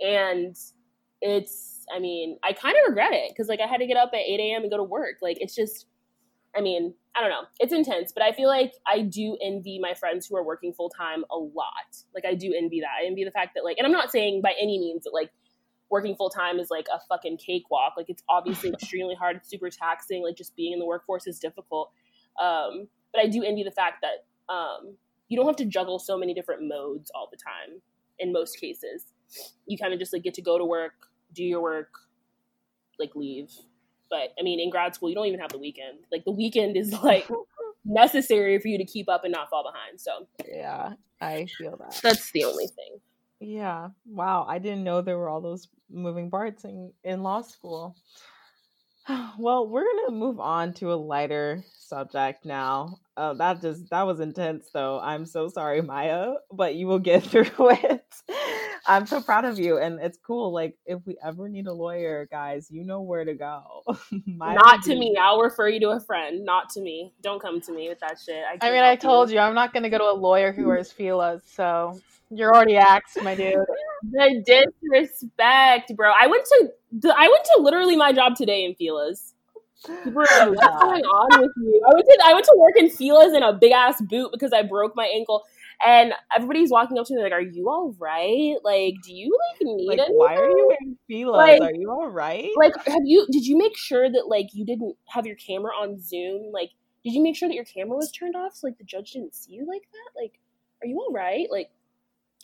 [0.00, 0.56] And
[1.20, 1.75] it's.
[1.94, 4.20] I mean, I kind of regret it because like I had to get up at
[4.20, 4.62] eight a.m.
[4.62, 5.16] and go to work.
[5.22, 5.86] Like it's just.
[6.56, 7.42] I mean, I don't know.
[7.60, 10.88] It's intense, but I feel like I do envy my friends who are working full
[10.88, 12.00] time a lot.
[12.14, 13.02] Like I do envy that.
[13.02, 15.30] I envy the fact that like, and I'm not saying by any means that like
[15.90, 17.94] working full time is like a fucking cakewalk.
[17.96, 20.22] Like it's obviously extremely hard, it's super taxing.
[20.22, 21.90] Like just being in the workforce is difficult.
[22.40, 24.96] Um, but I do envy the fact that um,
[25.28, 27.80] you don't have to juggle so many different modes all the time.
[28.18, 29.04] In most cases,
[29.66, 30.94] you kind of just like get to go to work,
[31.36, 31.90] do your work,
[32.98, 33.50] like leave.
[34.10, 35.98] But I mean, in grad school, you don't even have the weekend.
[36.10, 37.28] Like the weekend is like
[37.84, 40.00] necessary for you to keep up and not fall behind.
[40.00, 42.00] So Yeah, I feel that.
[42.02, 43.00] that's the only thing.
[43.40, 43.88] Yeah.
[44.06, 44.46] Wow.
[44.48, 47.96] I didn't know there were all those moving parts in, in law school.
[49.38, 52.98] Well, we're gonna move on to a lighter subject now.
[53.16, 54.98] Uh, that just that was intense, though.
[55.00, 58.05] I'm so sorry, Maya, but you will get through it.
[58.86, 60.52] I'm so proud of you, and it's cool.
[60.52, 63.82] Like, if we ever need a lawyer, guys, you know where to go.
[64.26, 65.16] Maya Not will to me.
[65.20, 66.44] I'll refer you to a friend.
[66.44, 67.12] Not to me.
[67.22, 68.44] Don't come to me with that shit.
[68.44, 70.66] I, I mean, I told you, I'm not going to go to a lawyer who
[70.68, 72.00] wears Filas, so
[72.30, 73.56] you're already axed, my dude.
[74.10, 76.12] The disrespect, bro.
[76.18, 79.34] I went to I went to literally my job today in Fila's.
[79.84, 81.82] Bro, what's going on with you?
[81.86, 84.52] I went to I went to work in Fila's in a big ass boot because
[84.52, 85.44] I broke my ankle,
[85.84, 88.56] and everybody's walking up to me like, "Are you all right?
[88.64, 90.16] Like, do you like need Like, anything?
[90.16, 91.36] why are you wearing Filas?
[91.36, 92.50] Like- are you all right?
[92.56, 96.00] like have you did you make sure that like you didn't have your camera on
[96.00, 96.70] zoom like
[97.04, 99.34] did you make sure that your camera was turned off so like the judge didn't
[99.34, 100.38] see you like that like
[100.82, 101.70] are you all right like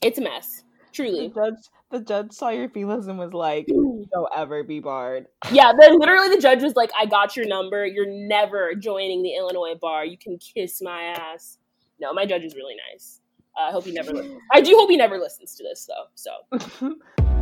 [0.03, 1.29] it's a mess Truly.
[1.29, 1.55] the judge,
[1.91, 6.29] the judge saw your Filas and was like, "Don't ever be barred." yeah then literally
[6.29, 10.19] the judge was like i got your number you're never joining the illinois bar you
[10.19, 11.57] can kiss my ass
[11.99, 13.21] no my judge is really nice
[13.59, 16.07] uh, i hope he never listens i do hope he never listens to this though
[16.15, 16.99] so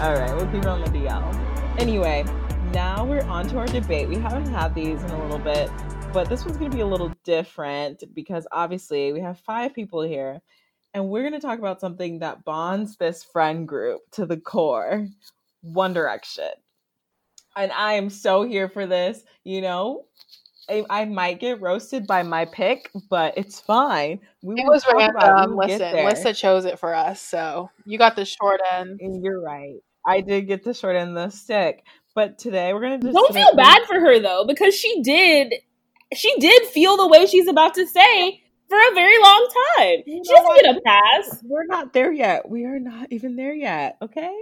[0.00, 1.78] All right, we'll keep on the DL.
[1.78, 2.24] Anyway,
[2.72, 4.08] now we're on to our debate.
[4.08, 5.70] We haven't had these in a little bit,
[6.14, 10.00] but this one's going to be a little different because obviously we have five people
[10.00, 10.40] here,
[10.94, 15.06] and we're going to talk about something that bonds this friend group to the core
[15.60, 16.48] One Direction.
[17.60, 19.22] And I am so here for this.
[19.44, 20.06] You know,
[20.68, 24.20] I, I might get roasted by my pick, but it's fine.
[24.42, 25.50] We It was talk random.
[25.50, 26.04] We will Listen, there.
[26.06, 28.98] Lissa chose it for us, so you got the short end.
[29.00, 29.76] And You're right.
[30.06, 31.84] I did get the short end of the stick.
[32.14, 35.54] But today we're gonna just don't feel bad for her though because she did
[36.12, 39.48] she did feel the way she's about to say for a very long
[39.78, 40.62] time You she know doesn't what?
[40.62, 42.48] get a pass We're not there yet.
[42.48, 43.96] We are not even there yet.
[44.02, 44.34] Okay.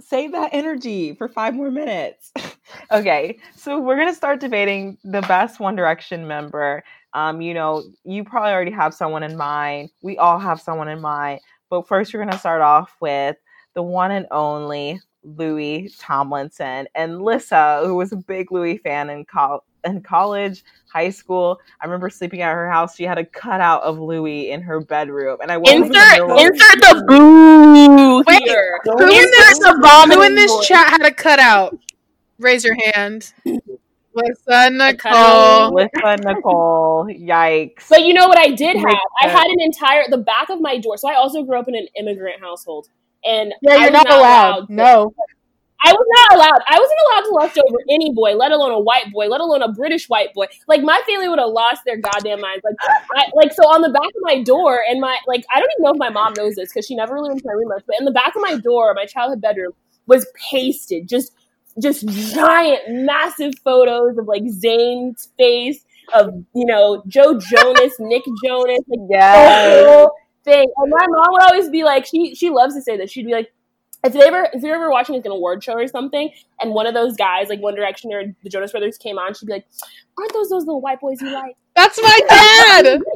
[0.00, 2.32] Save that energy for five more minutes.
[2.92, 6.82] okay, so we're gonna start debating the best One Direction member.
[7.12, 9.90] Um, you know, you probably already have someone in mind.
[10.02, 11.40] We all have someone in mind.
[11.68, 13.36] But first, we're gonna start off with
[13.74, 19.24] the one and only Louis Tomlinson and Lissa, who was a big Louis fan in,
[19.24, 21.60] col- in college, high school.
[21.80, 22.96] I remember sleeping at her house.
[22.96, 27.04] She had a cutout of Louis in her bedroom, and I wasn't insert insert the
[27.08, 30.68] boo Wait, here Who in this, the vomiting who in this voice.
[30.68, 31.78] chat had a cutout?
[32.38, 33.32] Raise your hand.
[34.12, 35.74] Listen, Nicole.
[35.74, 37.06] Listen, Nicole.
[37.06, 37.88] Yikes.
[37.88, 38.86] But you know what I did have?
[39.22, 40.96] I had an entire the back of my door.
[40.96, 42.88] So I also grew up in an immigrant household,
[43.24, 44.66] and Yeah, I you're was not, allowed.
[44.66, 45.14] to- No.
[45.82, 46.60] I was not allowed.
[46.68, 49.62] I wasn't allowed to lust over any boy, let alone a white boy, let alone
[49.62, 50.46] a British white boy.
[50.68, 52.62] Like my family would have lost their goddamn minds.
[52.64, 52.74] Like,
[53.16, 55.84] I, like so on the back of my door, and my like I don't even
[55.84, 57.84] know if my mom knows this because she never really went to my room much.
[57.86, 59.72] But in the back of my door, my childhood bedroom
[60.06, 61.32] was pasted just
[61.80, 68.80] just giant, massive photos of like Zayn's face, of you know Joe Jonas, Nick Jonas,
[68.88, 70.12] like whole
[70.44, 70.68] thing.
[70.76, 73.10] And my mom would always be like, she she loves to say this.
[73.10, 73.52] She'd be like,
[74.04, 76.30] if they ever if you're ever watching like an award show or something,
[76.60, 79.46] and one of those guys, like One Direction or the Jonas Brothers, came on, she'd
[79.46, 79.66] be like,
[80.18, 81.56] "Aren't those those little white boys you like?
[81.76, 83.00] That's my dad.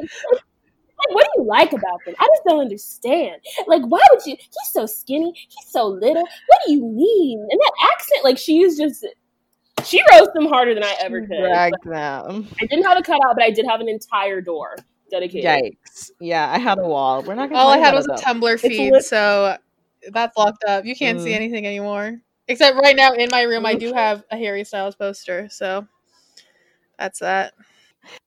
[0.96, 2.14] Like, what do you like about them?
[2.20, 3.40] I just don't understand.
[3.66, 4.36] Like, why would you?
[4.38, 5.34] He's so skinny.
[5.34, 6.22] He's so little.
[6.22, 7.40] What do you mean?
[7.50, 9.04] And that accent, like, she is just."
[9.84, 11.40] She roast them harder than I ever could.
[11.40, 12.46] Dragged them.
[12.62, 14.76] I didn't have a cutout, but I did have an entire door
[15.10, 15.44] dedicated.
[15.44, 16.10] Yikes.
[16.20, 17.22] Yeah, I had a wall.
[17.22, 18.14] We're not gonna All I had was a though.
[18.14, 19.56] Tumblr It's a feed, so
[20.12, 20.84] that's locked up.
[20.84, 21.36] You can't see Mm.
[21.36, 22.20] anything anymore.
[22.48, 25.86] Except right now in my room, I do have a Harry Styles poster, so
[26.98, 27.54] that's that.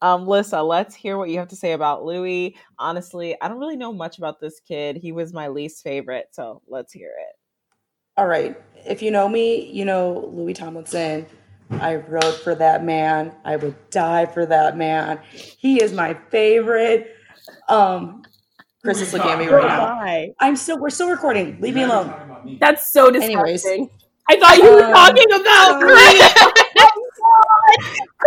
[0.02, 2.56] Um, Lissa, let's hear what you have to say about Louis.
[2.80, 4.98] Honestly, I don't really know much about this kid.
[4.98, 7.36] He was my least favorite, so let's hear it.
[8.18, 8.60] All right.
[8.88, 11.28] If you know me, you know Louis Tomlinson.
[11.70, 13.36] I wrote for that man.
[13.46, 15.20] I would die for that man.
[15.32, 17.14] He is my favorite.
[17.70, 18.24] Um,
[18.88, 19.96] Chris is looking at me right now.
[19.98, 20.30] Why?
[20.40, 20.80] I'm still.
[20.80, 21.60] We're still recording.
[21.60, 22.58] Leave me alone.
[22.60, 23.62] That's so Anyways.
[23.64, 23.90] disgusting.
[24.30, 25.84] I thought you were Um, talking about sorry.
[25.88, 26.32] Chris.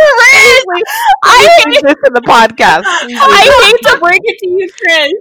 [1.25, 2.83] I hate, this in the podcast.
[2.87, 5.13] I hate to break it to you, Chris.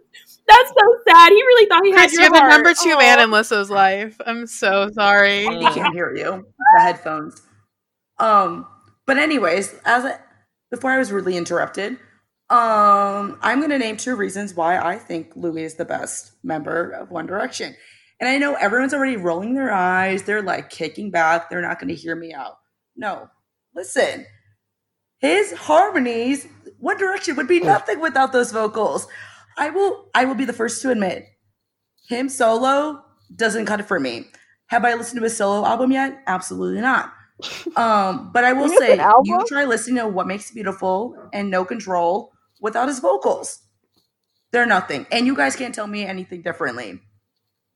[0.48, 1.30] That's so sad.
[1.32, 2.52] He really thought he had Chris, your you're the heart.
[2.52, 2.98] number two Aw.
[3.00, 4.20] man in Lissa's life.
[4.26, 5.42] I'm so sorry.
[5.44, 6.46] He can't hear you.
[6.76, 7.42] The headphones.
[8.18, 8.66] Um,
[9.06, 10.20] but anyways, as I,
[10.72, 11.98] before I was rudely interrupted,
[12.50, 17.12] um, I'm gonna name two reasons why I think Louis is the best member of
[17.12, 17.76] One Direction.
[18.20, 20.24] And I know everyone's already rolling their eyes.
[20.24, 21.50] They're like kicking back.
[21.50, 22.58] They're not gonna hear me out.
[22.96, 23.30] No,
[23.76, 24.26] listen.
[25.20, 26.48] His harmonies,
[26.80, 29.08] One Direction would be nothing without those vocals.
[29.58, 31.28] I will I will be the first to admit,
[32.08, 33.04] him solo
[33.36, 34.26] doesn't cut it for me.
[34.68, 36.22] Have I listened to his solo album yet?
[36.28, 37.14] Absolutely not.
[37.78, 41.64] Um, but I will say, you try listening to What Makes You Beautiful and No
[41.64, 43.60] Control without his vocals.
[44.52, 45.06] They're nothing.
[45.12, 47.00] And you guys can't tell me anything differently.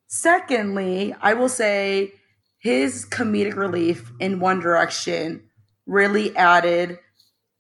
[0.07, 2.13] Secondly, I will say
[2.59, 5.49] his comedic relief in One Direction
[5.86, 6.99] really added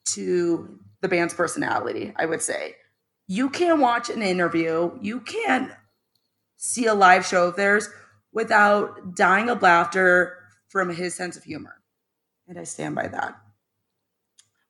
[0.09, 2.75] to the band's personality, I would say.
[3.27, 5.71] You can't watch an interview, you can't
[6.57, 7.89] see a live show of theirs
[8.31, 10.37] without dying of laughter
[10.69, 11.75] from his sense of humor.
[12.47, 13.35] And I stand by that.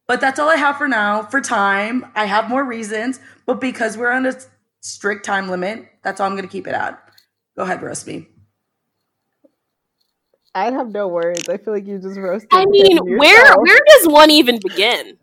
[0.08, 1.24] But that's all I have for now.
[1.24, 4.34] For time, I have more reasons, but because we're on a
[4.82, 7.01] strict time limit, that's all I'm going to keep it at.
[7.56, 8.28] Go ahead, roast me.
[10.56, 11.49] I have no words.
[11.49, 12.49] I feel like you just roasted.
[12.51, 15.18] I mean, where where does one even begin?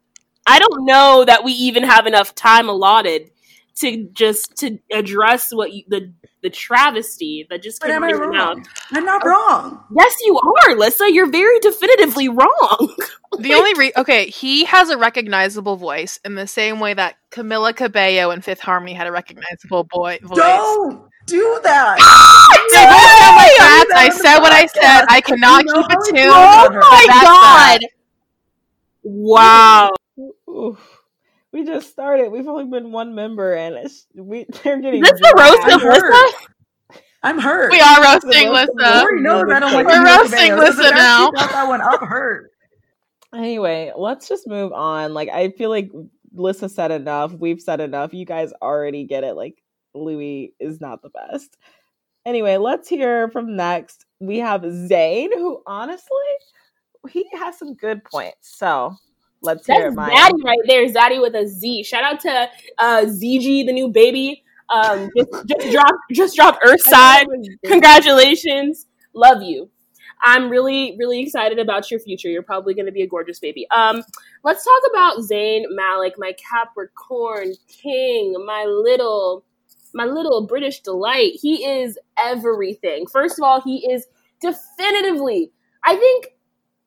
[0.47, 3.31] I don't know that we even have enough time allotted
[3.77, 6.13] to just to address what you, the
[6.43, 8.57] the travesty that just came out of your mouth.
[8.57, 8.67] wrong?
[8.93, 9.85] I'm not wrong.
[9.97, 11.13] Yes, you are, Lissa.
[11.13, 12.97] You're very definitively wrong.
[13.43, 17.75] The only re- okay, he has a recognizable voice in the same way that Camila
[17.75, 20.37] Cabello in Fifth Harmony had a recognizable boy voice.
[20.39, 21.99] Don't do that.
[21.99, 23.87] So don't sound like that.
[23.89, 25.07] that I said what I said.
[25.09, 26.19] I cannot You know keep how it we tuned.
[26.19, 26.81] feel about her.
[26.81, 27.81] my god!
[27.81, 27.89] that.
[29.03, 29.91] Wow.
[30.49, 30.97] Oof.
[31.53, 32.31] We just started.
[32.31, 35.03] We've only been one member, and it's, we they're getting.
[35.05, 35.83] Is this the roast dragged.
[35.83, 37.01] of Lissa?
[37.23, 37.71] I'm hurt.
[37.73, 38.99] We are roasting The Lissa.
[39.01, 41.27] Lori knows I don't like We're roasting Cabello, so Lissa the fact now.
[41.27, 42.51] She brought that one up hurt.
[43.35, 45.15] Anyway, let's just move on.
[45.15, 45.91] Like, I feel like
[46.35, 47.33] Lissa said enough.
[47.33, 48.13] We've said enough.
[48.13, 49.35] You guys already get it.
[49.35, 49.63] Like,
[49.95, 51.57] Louis is not the best.
[52.27, 54.05] Anyway, let's hear from next.
[54.19, 56.19] We have Zayn, who honestly,
[57.09, 58.57] he has some good points.
[58.57, 58.95] So
[59.43, 60.15] let's hear That's it, Maya.
[60.15, 60.87] Zaddy right there.
[60.89, 61.85] Zaddy with a Z.
[61.85, 64.45] Shout out to uh, ZG, the new baby.
[64.69, 67.23] Um, just, just dropped just thought Earthside.
[67.23, 67.71] it was good.
[67.71, 68.87] Congratulations.
[69.15, 69.69] Love you.
[70.23, 72.29] I'm really, really excited about your future.
[72.29, 73.67] You're probably going to be a gorgeous baby.
[73.71, 74.03] Um,
[74.45, 79.45] let's talk about Zayn Malik, my Capricorn king, my little,
[79.95, 81.33] my little British delight.
[81.41, 83.07] He is everything.
[83.07, 84.07] First of all, he is
[84.41, 85.53] definitively.
[85.85, 86.29] I think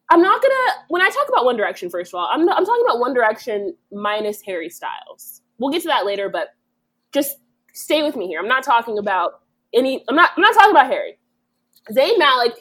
[0.10, 0.86] I'm not gonna.
[0.90, 3.76] When I talk about One Direction, first of all, I'm I'm talking about One Direction
[3.92, 5.42] minus Harry Styles.
[5.58, 6.50] We'll get to that later, but
[7.12, 7.38] just
[7.74, 8.40] stay with me here.
[8.40, 9.42] I'm not talking about
[9.74, 10.04] any.
[10.08, 10.32] I'm not.
[10.36, 11.18] I'm not talking about Harry.
[11.92, 12.54] Zayn Malik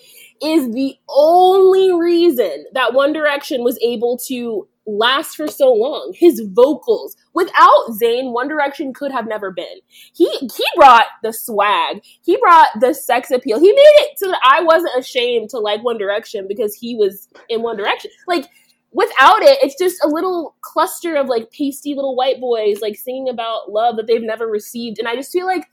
[0.43, 6.13] is the only reason that One Direction was able to last for so long.
[6.17, 7.17] His vocals.
[7.35, 9.81] Without Zayn, One Direction could have never been.
[10.15, 12.03] He he brought the swag.
[12.23, 13.61] He brought the sex appeal.
[13.61, 17.29] He made it so that I wasn't ashamed to like One Direction because he was
[17.49, 18.11] in One Direction.
[18.27, 18.47] Like
[18.93, 23.29] without it, it's just a little cluster of like pasty little white boys like singing
[23.29, 24.99] about love that they've never received.
[24.99, 25.67] And I just feel like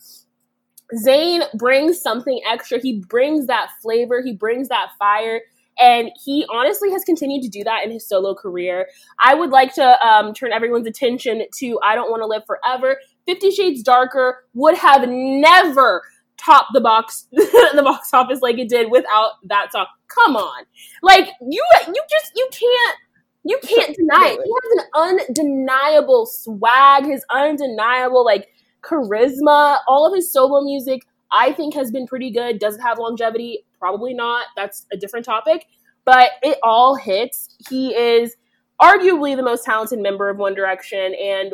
[0.95, 2.79] Zayn brings something extra.
[2.79, 5.41] He brings that flavor, he brings that fire.
[5.81, 8.87] And he honestly has continued to do that in his solo career.
[9.23, 12.97] I would like to um, turn everyone's attention to I Don't Want to Live Forever.
[13.25, 16.01] Fifty Shades Darker would have never
[16.35, 19.85] topped the box the box office like it did without that song.
[20.07, 20.65] Come on.
[21.01, 22.97] Like you you just you can't
[23.43, 24.39] you can't deny it.
[24.43, 28.49] He has an undeniable swag, his undeniable like
[28.81, 32.59] charisma, all of his solo music I think has been pretty good.
[32.59, 33.65] Does it have longevity?
[33.79, 34.47] Probably not.
[34.55, 35.67] That's a different topic.
[36.05, 37.55] But it all hits.
[37.69, 38.35] He is
[38.81, 41.13] arguably the most talented member of One Direction.
[41.15, 41.53] And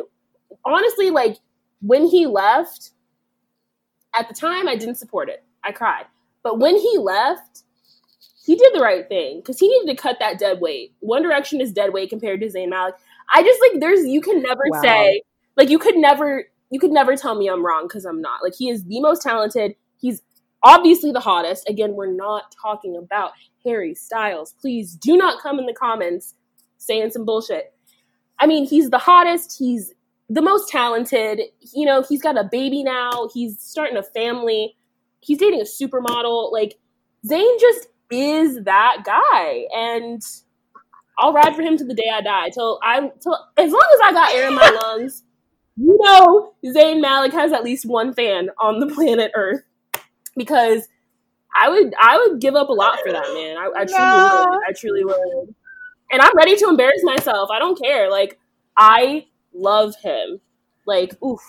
[0.64, 1.36] honestly, like
[1.82, 2.92] when he left,
[4.14, 5.44] at the time I didn't support it.
[5.62, 6.06] I cried.
[6.42, 7.64] But when he left,
[8.44, 10.94] he did the right thing because he needed to cut that dead weight.
[11.00, 12.94] One Direction is dead weight compared to Zayn Malik.
[13.34, 14.80] I just like there's you can never wow.
[14.80, 15.22] say
[15.56, 16.44] like you could never
[16.76, 18.42] you could never tell me I'm wrong because I'm not.
[18.42, 19.76] Like he is the most talented.
[19.98, 20.20] He's
[20.62, 21.66] obviously the hottest.
[21.70, 23.32] Again, we're not talking about
[23.64, 24.54] Harry Styles.
[24.60, 26.34] Please do not come in the comments
[26.76, 27.72] saying some bullshit.
[28.38, 29.56] I mean, he's the hottest.
[29.58, 29.94] He's
[30.28, 31.40] the most talented.
[31.72, 33.30] You know, he's got a baby now.
[33.32, 34.76] He's starting a family.
[35.20, 36.52] He's dating a supermodel.
[36.52, 36.76] Like
[37.26, 40.20] Zayn just is that guy, and
[41.18, 42.50] I'll ride for him to the day I die.
[42.50, 45.22] Till I till as long as I got air in my lungs
[45.76, 49.62] you know Zayn Malik has at least one fan on the planet Earth
[50.36, 50.88] because
[51.54, 53.56] I would I would give up a lot for that man.
[53.56, 54.46] I, I truly no.
[54.50, 54.58] would.
[54.68, 55.54] I truly would.
[56.12, 57.50] And I'm ready to embarrass myself.
[57.50, 58.10] I don't care.
[58.10, 58.38] Like
[58.76, 60.40] I love him.
[60.86, 61.40] Like oof.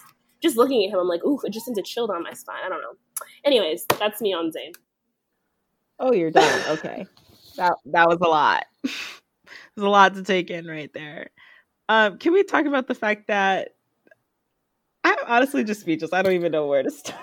[0.41, 1.41] Just looking at him, I'm like oof.
[1.43, 2.59] It just sends a chill down my spine.
[2.65, 2.95] I don't know.
[3.43, 4.73] Anyways, that's me on Zayn.
[5.99, 6.61] Oh, you're done.
[6.77, 7.05] Okay.
[7.57, 8.65] that that was a lot.
[8.83, 11.29] There's a lot to take in right there.
[11.89, 13.69] Um, can we talk about the fact that
[15.07, 16.13] I'm honestly just speechless.
[16.13, 17.19] I don't even know where to start.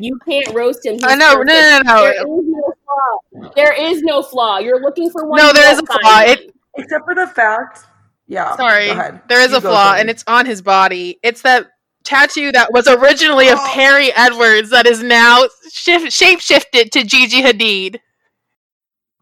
[0.00, 0.94] you can't roast him.
[0.94, 1.34] He's I know.
[1.42, 3.52] No, no, no, There is no flaw.
[3.54, 4.58] There is no flaw.
[4.58, 5.38] You're looking for one.
[5.38, 6.20] No, there is a flaw.
[6.20, 7.86] It, except for the fact.
[8.26, 8.56] Yeah.
[8.56, 8.88] Sorry.
[9.28, 11.18] There is you a flaw, and it's on his body.
[11.22, 11.66] It's that
[12.04, 13.54] tattoo that was originally oh.
[13.54, 17.98] of Perrie Edwards that is now shift, shape shifted to Gigi Hadid.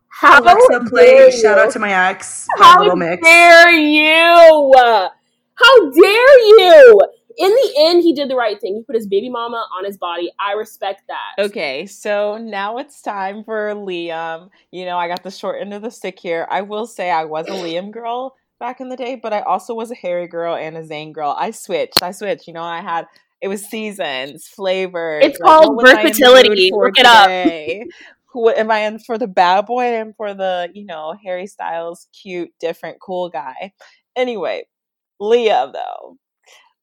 [0.09, 2.47] How Alexa, play shout out to my ex.
[2.59, 4.73] How dare you?
[5.55, 7.01] How dare you?
[7.37, 8.77] In the end, he did the right thing.
[8.77, 10.31] He put his baby mama on his body.
[10.39, 11.45] I respect that.
[11.45, 14.51] Okay, so now it's time for Liam.
[14.71, 16.47] You know, I got the short end of the stick here.
[16.51, 19.75] I will say I was a Liam girl back in the day, but I also
[19.75, 21.35] was a Harry girl and a Zayn girl.
[21.39, 22.03] I switched.
[22.03, 22.47] I switched.
[22.47, 23.07] You know, I had
[23.43, 25.25] it was seasons, flavors.
[25.27, 26.71] It's like, called versatility.
[26.73, 27.81] Look today?
[27.81, 27.89] it up.
[28.33, 32.07] Who am I in for the bad boy and for the, you know, Harry Styles
[32.13, 33.73] cute, different, cool guy?
[34.17, 34.67] Anyway,
[35.21, 36.17] Liam though.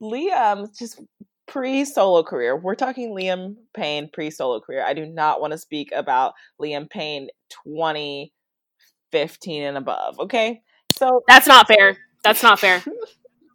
[0.02, 1.02] Liam just
[1.48, 2.56] pre solo career.
[2.56, 4.84] We're talking Liam Payne pre solo career.
[4.86, 7.30] I do not want to speak about Liam Payne
[7.66, 10.20] 2015 and above.
[10.20, 10.62] Okay.
[10.96, 11.98] So that's not fair.
[12.22, 12.84] That's not fair.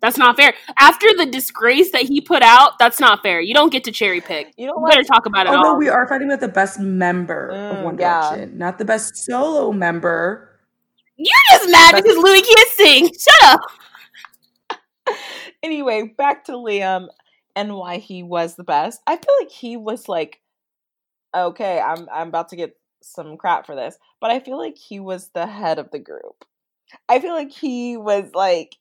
[0.00, 0.54] That's not fair.
[0.78, 3.42] After the disgrace that he put out, that's not fair.
[3.42, 4.54] You don't get to cherry pick.
[4.56, 5.50] You, don't better talk about it.
[5.50, 5.78] Although all.
[5.78, 9.70] we are fighting with the best member mm, of One Direction, not the best solo
[9.70, 10.58] member.
[11.18, 13.10] You're just mad because Louis can't sing.
[13.12, 13.60] Shut up
[15.64, 17.08] anyway, back to Liam
[17.56, 19.00] and why he was the best.
[19.06, 20.40] I feel like he was like,
[21.34, 25.00] okay, I'm I'm about to get some crap for this, but I feel like he
[25.00, 26.44] was the head of the group.
[27.08, 28.76] I feel like he was like,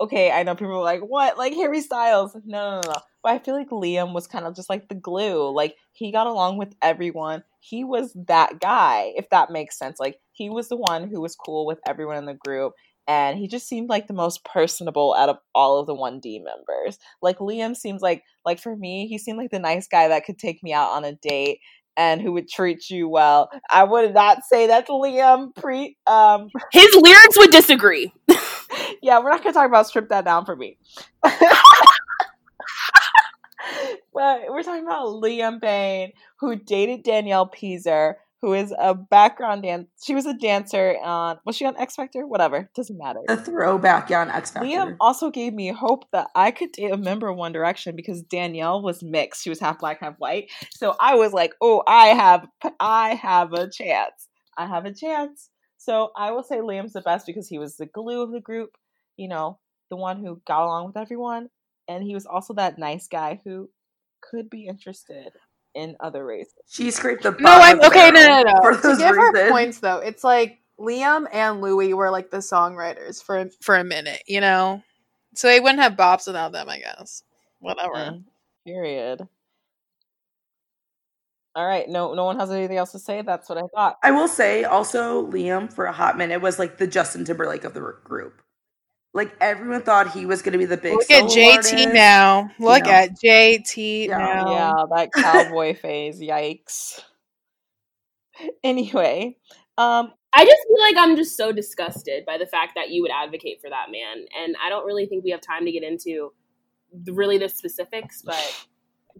[0.00, 2.34] okay, I know people were like, what, like Harry Styles?
[2.34, 3.00] No, no, no, no.
[3.22, 5.50] But I feel like Liam was kind of just like the glue.
[5.54, 7.44] Like he got along with everyone.
[7.60, 10.00] He was that guy, if that makes sense.
[10.00, 12.74] Like he was the one who was cool with everyone in the group
[13.08, 16.98] and he just seemed like the most personable out of all of the 1D members.
[17.20, 20.38] Like Liam seems like like for me, he seemed like the nice guy that could
[20.38, 21.60] take me out on a date
[21.96, 23.50] and who would treat you well.
[23.70, 28.12] I would not say that's Liam pre um His lyrics would disagree.
[29.02, 30.78] yeah, we're not gonna talk about strip that down for me.
[31.22, 31.32] but
[34.48, 39.88] we're talking about Liam Payne, who dated Danielle Peazer, who is a background dance.
[40.02, 41.38] She was a dancer on.
[41.46, 42.26] Was she on X Factor?
[42.26, 43.20] Whatever, doesn't matter.
[43.26, 44.68] The throwback on X Factor.
[44.68, 48.20] Liam also gave me hope that I could date a member of One Direction because
[48.22, 49.44] Danielle was mixed.
[49.44, 50.50] She was half black, half white.
[50.72, 52.46] So I was like, "Oh, I have,
[52.80, 54.28] I have a chance.
[54.58, 57.86] I have a chance." So I will say Liam's the best because he was the
[57.86, 58.76] glue of the group.
[59.16, 61.48] You know, the one who got along with everyone,
[61.86, 63.70] and he was also that nice guy who
[64.20, 65.32] could be interested
[65.74, 66.54] in other races.
[66.68, 68.10] She scraped the No, I'm bottom okay.
[68.10, 68.52] No, no, no.
[68.62, 72.38] For To those give her points, though, it's like Liam and Louis were like the
[72.38, 74.82] songwriters for for a minute, you know.
[75.34, 77.22] So they wouldn't have bops without them, I guess.
[77.60, 77.94] Whatever.
[77.94, 78.24] Mm,
[78.66, 79.28] period.
[81.54, 81.88] All right.
[81.88, 83.22] No, no one has anything else to say.
[83.22, 83.96] That's what I thought.
[84.02, 87.74] I will say also Liam for a hot minute was like the Justin Timberlake of
[87.74, 88.41] the group.
[89.14, 90.94] Like everyone thought he was going to be the big.
[90.94, 91.74] Look at JT artist.
[91.92, 92.50] now.
[92.58, 92.90] Look know.
[92.90, 94.16] at JT Yeah.
[94.18, 94.50] now.
[94.50, 96.20] Yeah, that cowboy phase.
[96.20, 97.00] Yikes.
[98.64, 99.36] Anyway,
[99.78, 103.10] um, I just feel like I'm just so disgusted by the fact that you would
[103.12, 106.32] advocate for that man, and I don't really think we have time to get into
[107.06, 108.34] really the specifics, but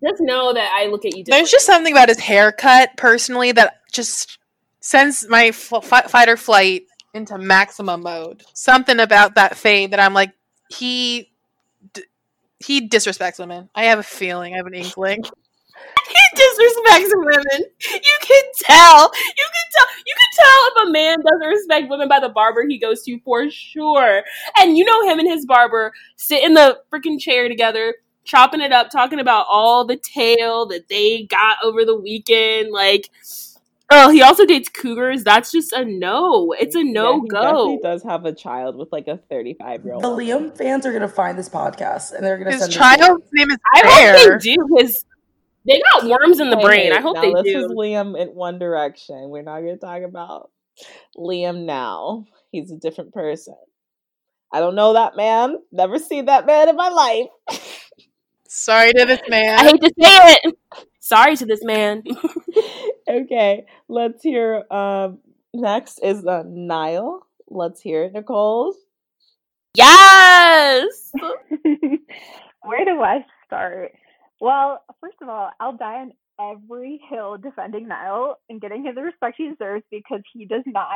[0.03, 1.25] just know that I look at you.
[1.25, 4.39] There's just something about his haircut, personally, that just
[4.81, 6.83] sends my f- fight or flight
[7.15, 8.45] into maximum mode.
[8.55, 10.33] Something about that fade that I'm like,
[10.69, 11.31] he
[11.93, 12.05] d-
[12.65, 13.69] he disrespects women.
[13.75, 14.55] I have a feeling.
[14.55, 15.23] I have an inkling.
[16.09, 17.65] he disrespects women.
[17.81, 19.13] You can tell.
[19.15, 19.87] You can tell.
[20.07, 23.19] You can tell if a man doesn't respect women by the barber he goes to
[23.21, 24.23] for sure.
[24.59, 28.73] And you know him and his barber sit in the freaking chair together, chopping it
[28.73, 32.71] up, talking about all the tail that they got over the weekend.
[32.71, 33.11] Like,
[33.93, 35.25] oh, he also dates cougars.
[35.25, 36.53] That's just a no.
[36.59, 37.41] It's a yeah, no he go.
[37.43, 40.03] definitely does have a child with like a 35 year old.
[40.03, 42.73] The Liam fans are going to find this podcast and they're going to His send.
[42.73, 44.17] child's name is I Bear.
[44.17, 45.05] hope they do because
[45.67, 46.93] they got worms in the brain.
[46.93, 47.53] I hope they this do.
[47.53, 49.29] This is Liam in One Direction.
[49.29, 50.51] We're not going to talk about
[51.17, 52.25] Liam now.
[52.51, 53.55] He's a different person.
[54.53, 55.57] I don't know that man.
[55.71, 57.29] Never seen that man in my life.
[58.49, 59.59] Sorry to this man.
[59.59, 60.55] I hate to say it.
[61.03, 62.05] Sorry to this man.
[63.11, 64.63] okay, let's hear.
[64.71, 65.19] Um,
[65.53, 67.27] next is uh, Niall.
[67.49, 68.73] Let's hear it, Nicole.
[69.75, 71.11] yes.
[72.63, 73.91] Where do I start?
[74.41, 79.03] Well, first of all, I'll die on every hill defending Niall and getting him the
[79.03, 80.87] respect he deserves because he does not,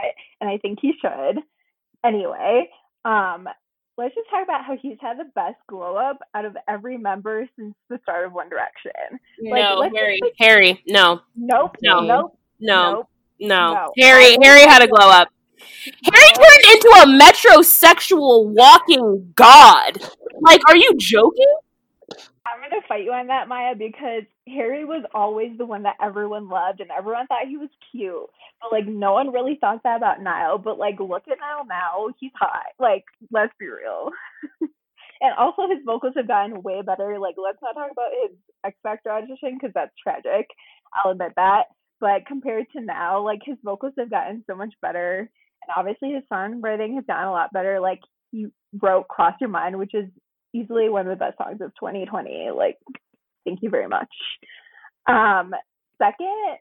[0.40, 1.42] and I think he should.
[2.04, 2.70] Anyway,
[3.04, 3.48] um,
[3.98, 7.48] let's just talk about how he's had the best glow up out of every member
[7.58, 8.92] since the start of One Direction.
[9.42, 10.18] Like, no, just Harry.
[10.22, 10.82] like- Harry.
[10.86, 11.20] No.
[11.34, 12.00] Nope, No.
[12.00, 12.92] nope, No.
[12.92, 13.08] nope.
[13.38, 13.70] No.
[13.74, 13.92] No.
[13.98, 14.36] Harry.
[14.42, 15.28] Harry had a glow up.
[15.58, 19.98] Harry turned into a metrosexual walking god.
[20.40, 21.54] Like, are you joking?
[22.46, 26.48] I'm gonna fight you on that, Maya, because Harry was always the one that everyone
[26.48, 28.26] loved and everyone thought he was cute.
[28.60, 30.58] But like no one really thought that about Niall.
[30.58, 32.72] But like look at Niall now, he's hot.
[32.78, 34.10] Like, let's be real.
[35.20, 37.18] and also his vocals have gotten way better.
[37.18, 40.46] Like let's not talk about his X Factor audition because that's tragic.
[40.94, 41.64] I'll admit that.
[42.00, 45.20] But compared to now, like his vocals have gotten so much better.
[45.20, 47.80] And obviously his songwriting has gotten a lot better.
[47.80, 48.00] Like
[48.30, 48.46] he
[48.80, 50.06] wrote Cross Your Mind, which is
[50.56, 52.50] easily one of the best songs of 2020.
[52.56, 52.78] Like,
[53.44, 54.08] thank you very much.
[55.08, 55.52] Um,
[55.98, 56.56] second,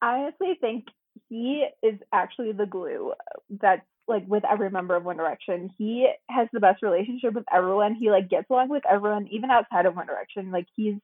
[0.00, 0.86] I honestly think
[1.28, 3.12] he is actually the glue
[3.60, 5.70] that's like with every member of One Direction.
[5.78, 7.94] He has the best relationship with everyone.
[7.94, 10.50] He like gets along with everyone, even outside of One Direction.
[10.50, 10.96] Like he's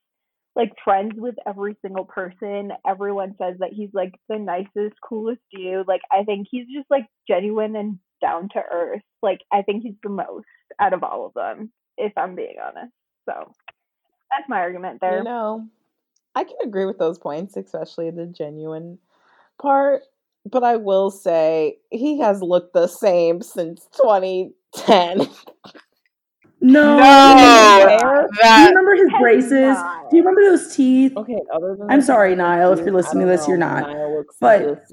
[0.57, 2.73] like friends with every single person.
[2.87, 5.87] Everyone says that he's like the nicest, coolest dude.
[5.87, 9.03] Like I think he's just like genuine and down to earth.
[9.23, 10.47] Like I think he's the most
[10.81, 12.93] out of all of them, if I'm being honest.
[13.27, 13.53] So
[14.31, 15.19] that's my argument there.
[15.19, 15.66] You know,
[16.35, 18.99] I can agree with those points, especially the genuine
[19.61, 20.03] part.
[20.51, 25.29] But I will say he has looked the same since 2010.
[26.61, 26.97] No.
[26.99, 28.27] No.
[28.43, 29.77] Do you remember his braces?
[29.77, 30.11] not.
[30.11, 31.16] Do you remember those teeth?
[31.16, 33.89] Okay, other than I'm sorry, fact Niall, if you're listening to don't this, you're not.
[34.41, 34.85] But.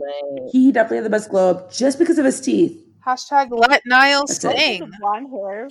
[0.52, 2.86] He definitely had the best glow up just because of his teeth.
[3.06, 4.48] hashtag let Niall That's it.
[4.48, 4.92] With sing.
[5.00, 5.68] blonde hair.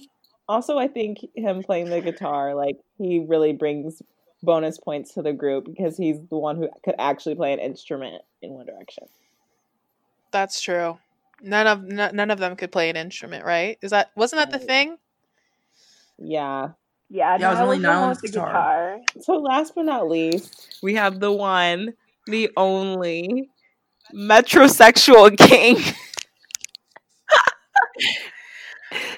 [0.49, 4.03] Also, I think him playing the guitar, like he really brings
[4.43, 8.23] bonus points to the group because he's the one who could actually play an instrument
[8.43, 9.05] in One Direction.
[10.33, 10.99] That's true.
[11.41, 13.79] None of n- none of them could play an instrument, right?
[13.83, 14.99] Is that wasn't that the thing?
[16.19, 16.71] Yeah.
[17.11, 18.49] Yeah, Yeah, it was Niall only was the one Niall with the guitar.
[18.49, 19.01] guitar.
[19.23, 21.95] So last but not least, we have the one,
[22.27, 23.49] the only
[24.15, 25.77] metrosexual king.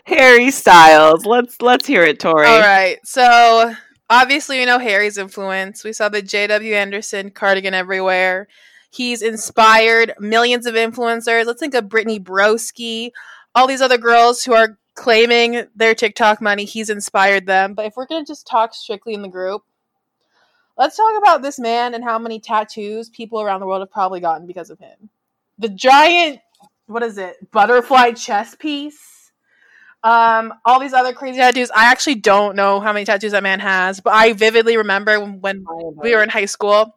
[0.07, 1.27] Harry Styles.
[1.27, 2.47] Let's let's hear it, Tori.
[2.47, 2.99] All right.
[3.05, 3.75] So
[4.09, 5.83] obviously we know Harry's influence.
[5.83, 6.75] We saw the J.W.
[6.75, 8.47] Anderson cardigan everywhere.
[8.91, 11.45] He's inspired millions of influencers.
[11.45, 13.11] Let's think of Brittany Broski,
[13.55, 16.65] all these other girls who are claiming their TikTok money.
[16.65, 17.75] He's inspired them.
[17.75, 19.65] But if we're to just talk strictly in the group,
[20.79, 24.21] let's talk about this man and how many tattoos people around the world have probably
[24.21, 25.11] gotten because of him.
[25.59, 26.39] The giant,
[26.87, 29.16] what is it, butterfly chess piece
[30.03, 31.71] um, all these other crazy tattoos.
[31.71, 35.65] I actually don't know how many tattoos that man has, but I vividly remember when,
[35.97, 36.97] we were in high school,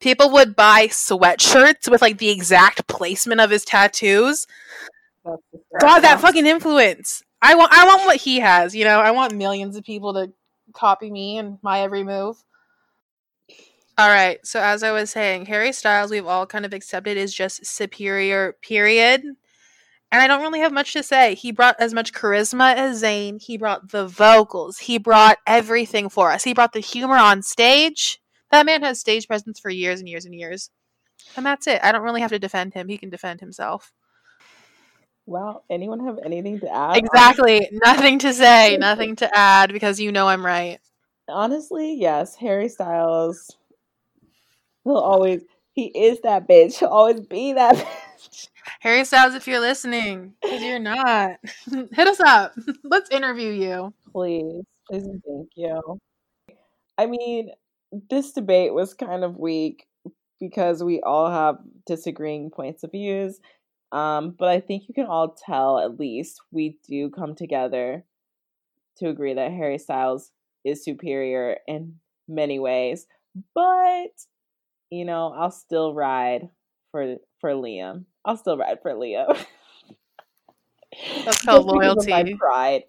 [0.00, 4.46] people would buy sweatshirts with like the exact placement of his tattoos.
[5.80, 7.22] God, that fucking influence.
[7.42, 9.00] I want I want what he has, you know.
[9.00, 10.32] I want millions of people to
[10.72, 12.42] copy me and my every move.
[13.98, 14.44] All right.
[14.44, 18.56] So as I was saying, Harry Styles we've all kind of accepted is just superior
[18.62, 19.22] period.
[20.16, 21.34] And I don't really have much to say.
[21.34, 23.38] He brought as much charisma as Zayn.
[23.38, 24.78] He brought the vocals.
[24.78, 26.42] He brought everything for us.
[26.42, 28.18] He brought the humor on stage.
[28.50, 30.70] That man has stage presence for years and years and years.
[31.36, 31.80] And that's it.
[31.82, 32.88] I don't really have to defend him.
[32.88, 33.92] He can defend himself.
[35.26, 36.96] Well, anyone have anything to add?
[36.96, 37.68] Exactly.
[37.70, 38.76] Nothing to say.
[38.80, 40.78] Nothing to add because you know I'm right.
[41.28, 42.36] Honestly, yes.
[42.36, 43.54] Harry Styles.
[44.82, 45.42] He'll always
[45.74, 46.78] he is that bitch.
[46.78, 47.76] He'll always be that
[48.18, 48.48] bitch.
[48.80, 51.36] Harry Styles, if you're listening, because you're not,
[51.92, 52.54] hit us up.
[52.84, 53.94] Let's interview you.
[54.12, 54.64] Please.
[54.90, 55.98] Please and thank you.
[56.98, 57.50] I mean,
[58.10, 59.86] this debate was kind of weak
[60.40, 61.56] because we all have
[61.86, 63.40] disagreeing points of views.
[63.92, 68.04] Um, but I think you can all tell at least we do come together
[68.98, 70.32] to agree that Harry Styles
[70.64, 71.96] is superior in
[72.28, 73.06] many ways.
[73.54, 74.10] But
[74.90, 76.48] you know, I'll still ride
[76.90, 78.04] for for Liam.
[78.26, 79.28] I'll still ride for Leo.
[81.24, 82.10] That's called loyalty.
[82.10, 82.82] My pride.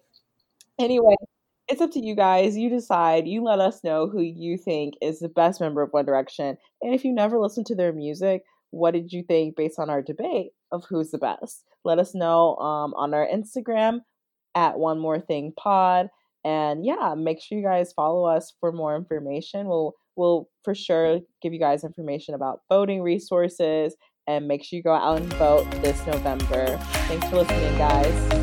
[0.80, 1.14] Anyway,
[1.68, 2.56] it's up to you guys.
[2.56, 3.28] You decide.
[3.28, 6.56] You let us know who you think is the best member of One Direction.
[6.82, 10.02] And if you never listened to their music, what did you think based on our
[10.02, 11.64] debate of who's the best?
[11.84, 14.00] Let us know um, on our Instagram
[14.54, 16.08] at One More Thing Pod.
[16.44, 19.68] And yeah, make sure you guys follow us for more information.
[19.68, 23.94] We'll we'll for sure give you guys information about voting resources
[24.28, 26.76] and make sure you go out and vote this November.
[27.08, 28.37] Thanks for listening, guys.